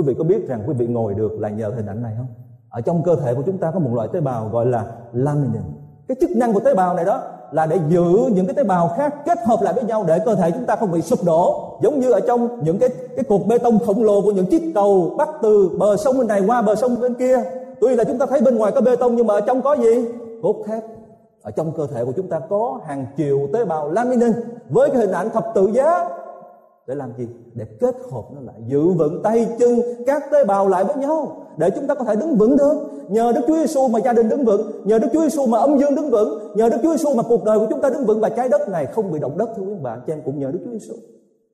quý 0.00 0.06
vị 0.06 0.14
có 0.18 0.24
biết 0.24 0.48
rằng 0.48 0.62
quý 0.66 0.74
vị 0.78 0.86
ngồi 0.86 1.14
được 1.14 1.40
là 1.40 1.48
nhờ 1.48 1.72
hình 1.76 1.86
ảnh 1.86 2.02
này 2.02 2.12
không? 2.16 2.26
Ở 2.70 2.80
trong 2.80 3.02
cơ 3.02 3.16
thể 3.16 3.34
của 3.34 3.42
chúng 3.46 3.58
ta 3.58 3.70
có 3.70 3.78
một 3.78 3.90
loại 3.94 4.08
tế 4.12 4.20
bào 4.20 4.48
gọi 4.52 4.66
là 4.66 4.84
laminin 5.12 5.62
cái 6.08 6.16
chức 6.20 6.30
năng 6.36 6.52
của 6.52 6.60
tế 6.60 6.74
bào 6.74 6.94
này 6.94 7.04
đó 7.04 7.22
là 7.52 7.66
để 7.66 7.78
giữ 7.88 8.04
những 8.32 8.46
cái 8.46 8.54
tế 8.54 8.64
bào 8.64 8.88
khác 8.96 9.14
kết 9.24 9.38
hợp 9.46 9.62
lại 9.62 9.74
với 9.74 9.84
nhau 9.84 10.04
để 10.08 10.18
cơ 10.24 10.34
thể 10.34 10.50
chúng 10.50 10.64
ta 10.64 10.76
không 10.76 10.92
bị 10.92 11.02
sụp 11.02 11.24
đổ. 11.24 11.78
Giống 11.82 12.00
như 12.00 12.12
ở 12.12 12.20
trong 12.20 12.64
những 12.64 12.78
cái 12.78 12.88
cái 13.16 13.24
cột 13.24 13.40
bê 13.46 13.58
tông 13.58 13.78
khổng 13.78 14.04
lồ 14.04 14.20
của 14.20 14.32
những 14.32 14.46
chiếc 14.46 14.72
cầu 14.74 15.14
bắt 15.18 15.28
từ 15.42 15.70
bờ 15.78 15.96
sông 15.96 16.18
bên 16.18 16.26
này 16.26 16.42
qua 16.46 16.62
bờ 16.62 16.74
sông 16.74 17.00
bên 17.00 17.14
kia. 17.14 17.42
Tuy 17.80 17.96
là 17.96 18.04
chúng 18.04 18.18
ta 18.18 18.26
thấy 18.26 18.40
bên 18.40 18.56
ngoài 18.56 18.72
có 18.72 18.80
bê 18.80 18.96
tông 18.96 19.16
nhưng 19.16 19.26
mà 19.26 19.34
ở 19.34 19.40
trong 19.40 19.62
có 19.62 19.76
gì? 19.76 20.06
Cốt 20.42 20.56
thép. 20.66 20.82
Ở 21.42 21.50
trong 21.50 21.72
cơ 21.76 21.86
thể 21.86 22.04
của 22.04 22.12
chúng 22.16 22.28
ta 22.28 22.38
có 22.38 22.80
hàng 22.86 23.06
triệu 23.16 23.38
tế 23.52 23.64
bào 23.64 23.90
laminin 23.90 24.32
với 24.68 24.90
cái 24.90 24.98
hình 24.98 25.12
ảnh 25.12 25.30
thập 25.30 25.46
tự 25.54 25.66
giá 25.72 26.08
để 26.90 26.96
làm 26.96 27.12
gì? 27.18 27.28
Để 27.54 27.64
kết 27.64 27.96
hợp 28.12 28.24
nó 28.34 28.40
lại, 28.40 28.56
giữ 28.66 28.88
vững 28.88 29.22
tay 29.22 29.48
chân 29.58 29.80
các 30.06 30.22
tế 30.32 30.44
bào 30.44 30.68
lại 30.68 30.84
với 30.84 30.96
nhau, 30.96 31.46
để 31.56 31.70
chúng 31.70 31.86
ta 31.86 31.94
có 31.94 32.04
thể 32.04 32.16
đứng 32.16 32.36
vững 32.36 32.56
được. 32.56 32.74
Nhờ 33.08 33.32
Đức 33.32 33.40
Chúa 33.46 33.56
Giêsu 33.56 33.88
mà 33.88 33.98
gia 34.04 34.12
đình 34.12 34.28
đứng 34.28 34.44
vững, 34.44 34.70
nhờ 34.84 34.98
Đức 34.98 35.08
Chúa 35.12 35.22
Giêsu 35.22 35.46
mà 35.46 35.58
âm 35.58 35.78
dương 35.78 35.94
đứng 35.94 36.10
vững, 36.10 36.56
nhờ 36.56 36.68
Đức 36.68 36.76
Chúa 36.82 36.96
Giêsu 36.96 37.14
mà 37.14 37.22
cuộc 37.22 37.44
đời 37.44 37.58
của 37.58 37.66
chúng 37.70 37.80
ta 37.80 37.90
đứng 37.90 38.06
vững 38.06 38.20
và 38.20 38.28
trái 38.28 38.48
đất 38.48 38.68
này 38.68 38.86
không 38.86 39.12
bị 39.12 39.18
động 39.18 39.38
đất, 39.38 39.50
thưa 39.56 39.62
quý 39.62 39.74
bạn 39.82 40.00
cho 40.06 40.12
em, 40.12 40.22
cũng 40.24 40.38
nhờ 40.38 40.50
Đức 40.52 40.58
Chúa 40.64 40.72
Giêsu 40.72 40.94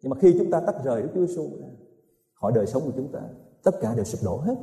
nhưng 0.02 0.10
mà 0.10 0.16
khi 0.20 0.36
chúng 0.38 0.50
ta 0.50 0.60
tách 0.60 0.84
rời 0.84 1.02
Đức 1.02 1.08
Chúa 1.14 1.26
Giêsu 1.26 1.42
khỏi 2.34 2.52
đời 2.54 2.66
sống 2.66 2.82
của 2.84 2.92
chúng 2.96 3.12
ta, 3.12 3.20
tất 3.64 3.80
cả 3.80 3.94
đều 3.94 4.04
sụp 4.04 4.20
đổ 4.24 4.36
hết. 4.36 4.54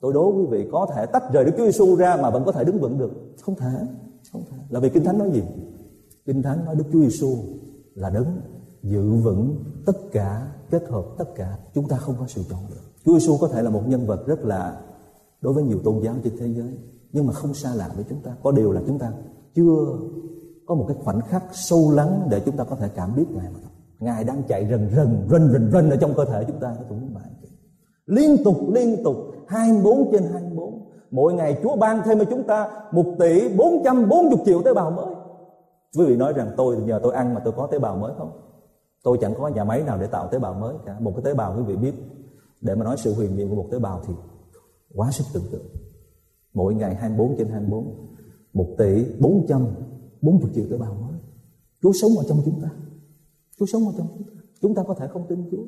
Tôi 0.00 0.12
đố 0.12 0.32
quý 0.36 0.44
vị, 0.50 0.68
có 0.72 0.86
thể 0.94 1.06
tách 1.06 1.32
rời 1.32 1.44
Đức 1.44 1.52
Chúa 1.56 1.64
Giêsu 1.64 1.96
ra 1.96 2.16
mà 2.16 2.30
vẫn 2.30 2.44
có 2.44 2.52
thể 2.52 2.64
đứng 2.64 2.78
vững 2.78 2.98
được? 2.98 3.10
Không 3.40 3.54
thể 3.54 3.70
không 4.32 4.42
thể. 4.50 4.56
Là 4.70 4.80
vì 4.80 4.88
kinh 4.88 5.04
thánh 5.04 5.18
nói 5.18 5.30
gì? 5.32 5.42
Kinh 6.26 6.42
thánh 6.42 6.64
nói 6.64 6.74
Đức 6.74 6.84
Chúa 6.92 7.00
Giêsu 7.00 7.36
là 7.94 8.10
đấng 8.10 8.26
giữ 8.84 9.14
vững 9.14 9.64
tất 9.86 9.96
cả, 10.12 10.46
kết 10.70 10.82
hợp 10.88 11.04
tất 11.18 11.34
cả, 11.34 11.58
chúng 11.74 11.88
ta 11.88 11.96
không 11.96 12.14
có 12.18 12.26
sự 12.26 12.42
chọn 12.50 12.60
lựa. 12.70 12.80
Chúa 13.04 13.18
Giêsu 13.18 13.36
có 13.40 13.48
thể 13.48 13.62
là 13.62 13.70
một 13.70 13.82
nhân 13.86 14.06
vật 14.06 14.26
rất 14.26 14.44
là 14.44 14.80
đối 15.40 15.52
với 15.54 15.64
nhiều 15.64 15.78
tôn 15.84 16.00
giáo 16.04 16.14
trên 16.24 16.32
thế 16.38 16.46
giới, 16.46 16.78
nhưng 17.12 17.26
mà 17.26 17.32
không 17.32 17.54
xa 17.54 17.74
lạ 17.74 17.90
với 17.94 18.04
chúng 18.08 18.20
ta. 18.22 18.36
Có 18.42 18.52
điều 18.52 18.72
là 18.72 18.80
chúng 18.86 18.98
ta 18.98 19.12
chưa 19.54 19.98
có 20.66 20.74
một 20.74 20.84
cái 20.88 20.96
khoảnh 21.04 21.20
khắc 21.20 21.44
sâu 21.52 21.90
lắng 21.90 22.28
để 22.30 22.40
chúng 22.44 22.56
ta 22.56 22.64
có 22.64 22.76
thể 22.76 22.88
cảm 22.94 23.16
biết 23.16 23.24
ngài 23.30 23.46
mà 23.52 23.60
ngài 23.98 24.24
đang 24.24 24.42
chạy 24.48 24.66
rần 24.70 24.90
rần 24.96 25.28
rần 25.30 25.52
rần 25.52 25.70
rần 25.72 25.90
ở 25.90 25.96
trong 25.96 26.14
cơ 26.14 26.24
thể 26.24 26.44
chúng 26.48 26.60
ta 26.60 26.76
cũng 26.88 27.14
bạn 27.14 27.24
liên 28.06 28.44
tục 28.44 28.56
liên 28.72 29.04
tục 29.04 29.16
24 29.46 30.12
trên 30.12 30.22
24 30.32 30.88
mỗi 31.10 31.34
ngày 31.34 31.58
Chúa 31.62 31.76
ban 31.76 32.02
thêm 32.04 32.18
cho 32.18 32.24
chúng 32.24 32.42
ta 32.42 32.68
một 32.92 33.04
tỷ 33.18 33.48
440 33.56 34.38
triệu 34.46 34.62
tế 34.62 34.74
bào 34.74 34.90
mới. 34.90 35.14
Quý 35.98 36.04
vị 36.06 36.16
nói 36.16 36.32
rằng 36.32 36.50
tôi 36.56 36.76
nhờ 36.76 37.00
tôi 37.02 37.14
ăn 37.14 37.34
mà 37.34 37.40
tôi 37.44 37.52
có 37.56 37.66
tế 37.66 37.78
bào 37.78 37.96
mới 37.96 38.12
không? 38.18 38.30
Tôi 39.04 39.18
chẳng 39.20 39.34
có 39.38 39.48
nhà 39.48 39.64
máy 39.64 39.82
nào 39.82 39.98
để 39.98 40.06
tạo 40.06 40.28
tế 40.28 40.38
bào 40.38 40.54
mới 40.54 40.74
cả. 40.86 40.96
Một 41.00 41.12
cái 41.16 41.24
tế 41.24 41.34
bào 41.34 41.54
quý 41.56 41.62
vị 41.62 41.76
biết, 41.76 41.94
để 42.60 42.74
mà 42.74 42.84
nói 42.84 42.96
sự 42.98 43.14
huyền 43.14 43.36
nhiệm 43.36 43.48
của 43.48 43.54
một 43.54 43.68
tế 43.70 43.78
bào 43.78 44.00
thì 44.06 44.14
quá 44.94 45.10
sức 45.10 45.24
tưởng 45.34 45.44
tượng. 45.52 45.66
Mỗi 46.54 46.74
ngày 46.74 46.94
24 46.94 47.36
trên 47.38 47.48
24 47.48 47.94
một 48.54 48.66
tỷ 48.78 49.04
440 49.20 50.50
triệu 50.54 50.64
tế 50.70 50.76
bào 50.78 50.94
mới. 50.94 51.18
Chúa 51.82 51.92
sống 51.92 52.10
ở 52.18 52.24
trong 52.28 52.38
chúng 52.44 52.60
ta. 52.62 52.68
Chúa 53.58 53.66
sống 53.66 53.86
ở 53.86 53.92
trong 53.98 54.06
chúng 54.18 54.26
ta. 54.26 54.40
Chúng 54.62 54.74
ta 54.74 54.82
có 54.82 54.94
thể 54.94 55.06
không 55.06 55.26
tin 55.28 55.48
Chúa. 55.50 55.62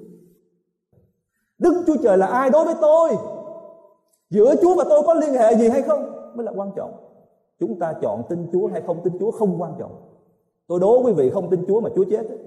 Đức 1.58 1.84
Chúa 1.86 1.96
Trời 2.02 2.18
là 2.18 2.26
ai 2.26 2.50
đối 2.50 2.64
với 2.64 2.74
tôi? 2.80 3.10
Giữa 4.30 4.54
Chúa 4.62 4.74
và 4.74 4.84
tôi 4.88 5.02
có 5.06 5.14
liên 5.14 5.32
hệ 5.32 5.56
gì 5.56 5.68
hay 5.68 5.82
không? 5.82 6.02
Mới 6.36 6.44
là 6.44 6.52
quan 6.56 6.70
trọng. 6.76 6.92
Chúng 7.60 7.78
ta 7.78 7.94
chọn 8.02 8.22
tin 8.28 8.46
Chúa 8.52 8.66
hay 8.66 8.82
không 8.86 9.00
tin 9.04 9.18
Chúa 9.18 9.30
không 9.30 9.62
quan 9.62 9.74
trọng. 9.78 9.92
Tôi 10.66 10.80
đố 10.80 11.02
quý 11.04 11.12
vị 11.12 11.30
không 11.30 11.50
tin 11.50 11.64
Chúa 11.66 11.80
mà 11.80 11.90
Chúa 11.96 12.04
chết 12.04 12.26
ấy 12.28 12.38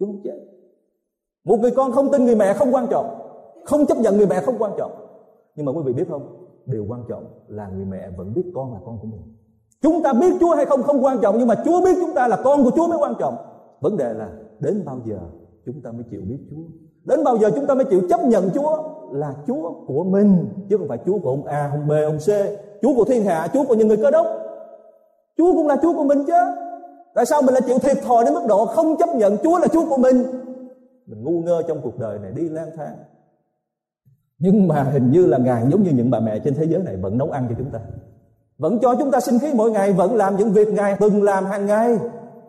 chúng 0.00 0.20
chết. 0.24 0.38
Một 1.44 1.56
người 1.56 1.70
con 1.70 1.92
không 1.92 2.10
tin 2.12 2.24
người 2.24 2.36
mẹ 2.36 2.54
không 2.54 2.74
quan 2.74 2.86
trọng 2.90 3.26
không 3.66 3.86
chấp 3.86 3.98
nhận 3.98 4.16
người 4.16 4.26
mẹ 4.26 4.40
không 4.40 4.54
quan 4.58 4.72
trọng. 4.78 4.92
Nhưng 5.56 5.66
mà 5.66 5.72
quý 5.72 5.80
vị 5.84 5.92
biết 5.92 6.06
không? 6.08 6.46
Điều 6.66 6.84
quan 6.88 7.04
trọng 7.08 7.24
là 7.48 7.68
người 7.68 7.84
mẹ 7.84 8.10
vẫn 8.16 8.34
biết 8.34 8.42
con 8.54 8.72
là 8.72 8.78
con 8.86 8.98
của 8.98 9.06
mình. 9.06 9.20
Chúng 9.82 10.02
ta 10.02 10.12
biết 10.12 10.34
Chúa 10.40 10.54
hay 10.54 10.66
không 10.66 10.82
không 10.82 11.04
quan 11.04 11.18
trọng 11.22 11.38
nhưng 11.38 11.48
mà 11.48 11.54
Chúa 11.64 11.84
biết 11.84 11.96
chúng 12.00 12.14
ta 12.14 12.28
là 12.28 12.36
con 12.44 12.64
của 12.64 12.70
Chúa 12.70 12.88
mới 12.88 12.98
quan 12.98 13.14
trọng. 13.18 13.36
Vấn 13.80 13.96
đề 13.96 14.12
là 14.12 14.28
đến 14.58 14.82
bao 14.86 14.98
giờ 15.04 15.18
chúng 15.66 15.82
ta 15.82 15.92
mới 15.92 16.04
chịu 16.10 16.20
biết 16.28 16.38
Chúa? 16.50 16.62
Đến 17.04 17.24
bao 17.24 17.38
giờ 17.38 17.50
chúng 17.54 17.66
ta 17.66 17.74
mới 17.74 17.84
chịu 17.84 18.00
chấp 18.08 18.24
nhận 18.24 18.50
Chúa 18.54 18.78
là 19.12 19.34
Chúa 19.46 19.72
của 19.86 20.04
mình 20.04 20.48
chứ 20.70 20.76
không 20.76 20.88
phải 20.88 20.98
Chúa 21.06 21.18
của 21.18 21.30
ông 21.30 21.44
A, 21.44 21.70
ông 21.72 21.88
B, 21.88 21.90
ông 21.90 22.18
C, 22.18 22.28
Chúa 22.82 22.94
của 22.96 23.04
thiên 23.04 23.24
hạ, 23.24 23.48
Chúa 23.52 23.64
của 23.64 23.74
những 23.74 23.88
người 23.88 23.96
cơ 23.96 24.10
đốc. 24.10 24.26
Chúa 25.38 25.52
cũng 25.52 25.66
là 25.66 25.76
Chúa 25.82 25.92
của 25.92 26.04
mình 26.04 26.24
chứ. 26.26 26.65
Tại 27.16 27.26
sao 27.26 27.42
mình 27.42 27.54
lại 27.54 27.62
chịu 27.66 27.78
thiệt 27.78 27.98
thòi 28.06 28.24
đến 28.24 28.34
mức 28.34 28.42
độ 28.48 28.66
không 28.66 28.96
chấp 28.98 29.08
nhận 29.14 29.36
Chúa 29.42 29.58
là 29.58 29.66
Chúa 29.66 29.88
của 29.88 29.96
mình? 29.96 30.22
Mình 31.06 31.24
ngu 31.24 31.40
ngơ 31.40 31.62
trong 31.68 31.80
cuộc 31.82 31.98
đời 31.98 32.18
này 32.18 32.32
đi 32.32 32.48
lang 32.48 32.70
thang. 32.76 32.96
Nhưng 34.38 34.68
mà 34.68 34.82
hình 34.82 35.10
như 35.10 35.26
là 35.26 35.38
Ngài 35.38 35.62
giống 35.70 35.82
như 35.82 35.90
những 35.90 36.10
bà 36.10 36.20
mẹ 36.20 36.38
trên 36.38 36.54
thế 36.54 36.64
giới 36.64 36.82
này 36.82 36.96
vẫn 36.96 37.18
nấu 37.18 37.30
ăn 37.30 37.46
cho 37.48 37.54
chúng 37.58 37.70
ta. 37.70 37.78
Vẫn 38.58 38.78
cho 38.82 38.94
chúng 38.98 39.10
ta 39.10 39.20
sinh 39.20 39.38
khí 39.38 39.52
mỗi 39.54 39.70
ngày, 39.70 39.92
vẫn 39.92 40.14
làm 40.14 40.36
những 40.36 40.52
việc 40.52 40.68
Ngài 40.68 40.96
từng 41.00 41.22
làm 41.22 41.44
hàng 41.44 41.66
ngày. 41.66 41.98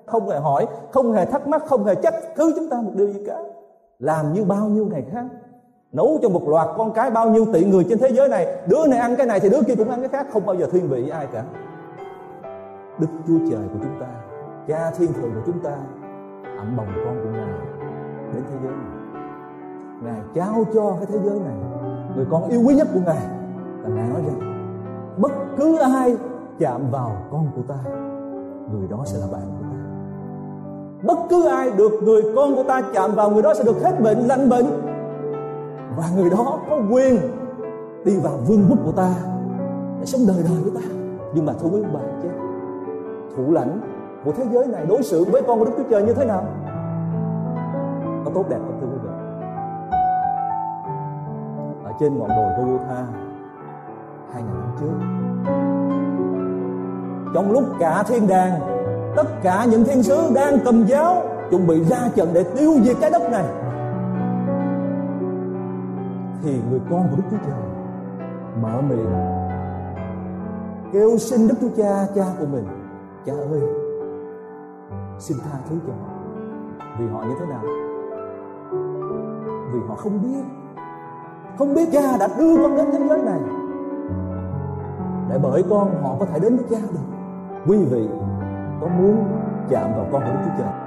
Không 0.06 0.30
hề 0.30 0.39
hỏi, 0.39 0.67
không 0.91 1.12
hề 1.12 1.25
thắc 1.25 1.47
mắc, 1.47 1.63
không 1.65 1.86
hề 1.86 1.95
trách 1.95 2.15
cứ 2.36 2.53
chúng 2.56 2.69
ta 2.69 2.82
một 2.82 2.91
điều 2.95 3.08
gì 3.13 3.19
cả. 3.27 3.43
Làm 3.99 4.34
như 4.34 4.43
bao 4.43 4.69
nhiêu 4.69 4.88
ngày 4.91 5.03
khác 5.12 5.25
nấu 5.91 6.19
cho 6.21 6.30
một 6.30 6.47
loạt 6.47 6.67
con 6.77 6.93
cái 6.93 7.12
bao 7.12 7.30
nhiêu 7.30 7.45
tỷ 7.53 7.65
người 7.65 7.86
trên 7.89 7.97
thế 7.97 8.10
giới 8.10 8.30
này 8.30 8.47
đứa 8.67 8.88
này 8.88 8.99
ăn 8.99 9.15
cái 9.15 9.27
này 9.27 9.39
thì 9.39 9.49
đứa 9.49 9.62
kia 9.67 9.75
cũng 9.75 9.89
ăn 9.89 9.99
cái 9.99 10.10
khác 10.10 10.27
không 10.34 10.45
bao 10.45 10.56
giờ 10.56 10.67
thiên 10.71 10.89
vị 10.89 11.10
ai 11.10 11.27
cả 11.34 11.43
đức 12.99 13.08
chúa 13.27 13.38
trời 13.49 13.62
của 13.73 13.80
chúng 13.82 13.99
ta 13.99 14.26
cha 14.67 14.91
thiên 14.97 15.13
thượng 15.13 15.32
của 15.34 15.41
chúng 15.45 15.60
ta 15.60 15.75
ẩm 16.58 16.77
bồng 16.77 16.88
con 17.06 17.15
của 17.23 17.30
ngài 17.32 17.49
đến 18.34 18.43
thế 18.49 18.56
giới 18.63 18.71
này. 18.71 18.97
Ngài 20.03 20.21
trao 20.36 20.63
cho 20.73 20.95
cái 20.97 21.06
thế 21.06 21.19
giới 21.19 21.39
này 21.39 21.56
người 22.15 22.25
con 22.32 22.49
yêu 22.49 22.62
quý 22.67 22.75
nhất 22.75 22.88
của 22.93 22.99
ngài. 23.06 23.27
Và 23.82 23.89
ngài 23.89 24.10
nói 24.10 24.21
rằng, 24.27 24.39
bất 25.17 25.32
cứ 25.58 25.77
ai 25.77 26.17
chạm 26.60 26.82
vào 26.91 27.12
con 27.32 27.47
của 27.56 27.62
ta, 27.67 27.75
người 28.71 28.88
đó 28.89 28.97
sẽ 29.06 29.19
là 29.19 29.27
bạn 29.32 29.41
của 29.41 29.63
ta. 29.63 29.77
Bất 31.03 31.17
cứ 31.30 31.47
ai 31.47 31.71
được 31.77 31.91
người 32.03 32.21
con 32.36 32.56
của 32.56 32.63
ta 32.63 32.82
chạm 32.93 33.12
vào, 33.15 33.32
người 33.32 33.41
đó 33.41 33.53
sẽ 33.53 33.63
được 33.63 33.82
hết 33.84 34.01
bệnh, 34.01 34.17
lành 34.17 34.49
bệnh. 34.49 34.65
Và 35.97 36.03
người 36.15 36.30
đó 36.30 36.60
có 36.69 36.80
quyền 36.91 37.17
đi 38.06 38.19
vào 38.23 38.34
vương 38.47 38.65
quốc 38.69 38.80
của 38.86 38.91
ta 38.91 39.13
để 39.99 40.06
sống 40.06 40.21
đời 40.27 40.43
đời 40.43 40.58
với 40.63 40.82
ta. 40.82 40.88
Nhưng 41.34 41.45
mà 41.45 41.53
thưa 41.53 41.69
quý 41.69 41.82
bà 41.93 41.99
chứ 42.23 42.30
thủ 43.36 43.51
lãnh 43.51 43.80
của 44.27 44.33
thế 44.33 44.45
giới 44.51 44.67
này 44.67 44.85
đối 44.89 45.03
xử 45.03 45.23
với 45.23 45.41
con 45.47 45.59
của 45.59 45.65
Đức 45.65 45.71
Chúa 45.77 45.83
Trời 45.89 46.03
như 46.03 46.13
thế 46.13 46.25
nào? 46.25 46.43
Có 48.25 48.31
tốt 48.33 48.45
đẹp 48.49 48.57
không, 48.65 48.77
thưa 48.81 48.87
quý 48.87 48.97
vị? 49.03 49.09
Ở 51.83 51.91
trên 51.99 52.19
ngọn 52.19 52.29
đồi 52.29 52.51
Golgotha, 52.57 53.05
hai 54.33 54.43
ngàn 54.43 54.59
năm 54.59 54.71
trước. 54.79 54.93
Trong 57.33 57.51
lúc 57.51 57.63
cả 57.79 58.03
thiên 58.07 58.27
đàng, 58.27 58.59
tất 59.15 59.27
cả 59.43 59.65
những 59.71 59.83
thiên 59.83 60.03
sứ 60.03 60.31
đang 60.35 60.57
cầm 60.65 60.85
giáo, 60.85 61.21
chuẩn 61.49 61.67
bị 61.67 61.83
ra 61.83 62.09
trận 62.15 62.29
để 62.33 62.43
tiêu 62.43 62.73
diệt 62.83 62.95
cái 63.01 63.09
đất 63.09 63.31
này, 63.31 63.45
thì 66.43 66.61
người 66.69 66.79
con 66.91 67.07
của 67.09 67.17
Đức 67.17 67.23
Chúa 67.31 67.37
Trời 67.45 67.61
mở 68.61 68.81
miệng 68.89 69.13
kêu 70.93 71.17
xin 71.17 71.47
Đức 71.47 71.55
Chúa 71.61 71.69
Cha 71.77 72.05
cha 72.15 72.25
của 72.39 72.45
mình, 72.45 72.67
cha 73.25 73.33
ơi 73.33 73.87
xin 75.19 75.38
tha 75.43 75.60
thứ 75.69 75.75
cho 75.88 75.93
họ. 75.93 76.13
Vì 76.99 77.08
họ 77.08 77.23
như 77.23 77.36
thế 77.39 77.45
nào? 77.45 77.62
Vì 79.73 79.80
họ 79.88 79.95
không 79.95 80.21
biết. 80.23 80.43
Không 81.58 81.73
biết 81.73 81.89
cha 81.91 82.17
đã 82.19 82.27
đưa 82.39 82.56
con 82.58 82.77
đến 82.77 82.86
thế 82.91 82.99
giới 83.10 83.21
này. 83.21 83.39
Để 85.30 85.39
bởi 85.43 85.63
con 85.69 86.03
họ 86.03 86.15
có 86.19 86.25
thể 86.25 86.39
đến 86.39 86.58
với 86.58 86.65
cha 86.69 86.88
được. 86.91 86.99
Quý 87.67 87.77
vị 87.77 88.10
có 88.82 88.88
muốn 88.88 89.25
chạm 89.69 89.91
vào 89.95 90.06
con 90.12 90.21
của 90.21 90.32
Đức 90.32 90.39
Chúa 90.45 90.63
Trời? 90.63 90.87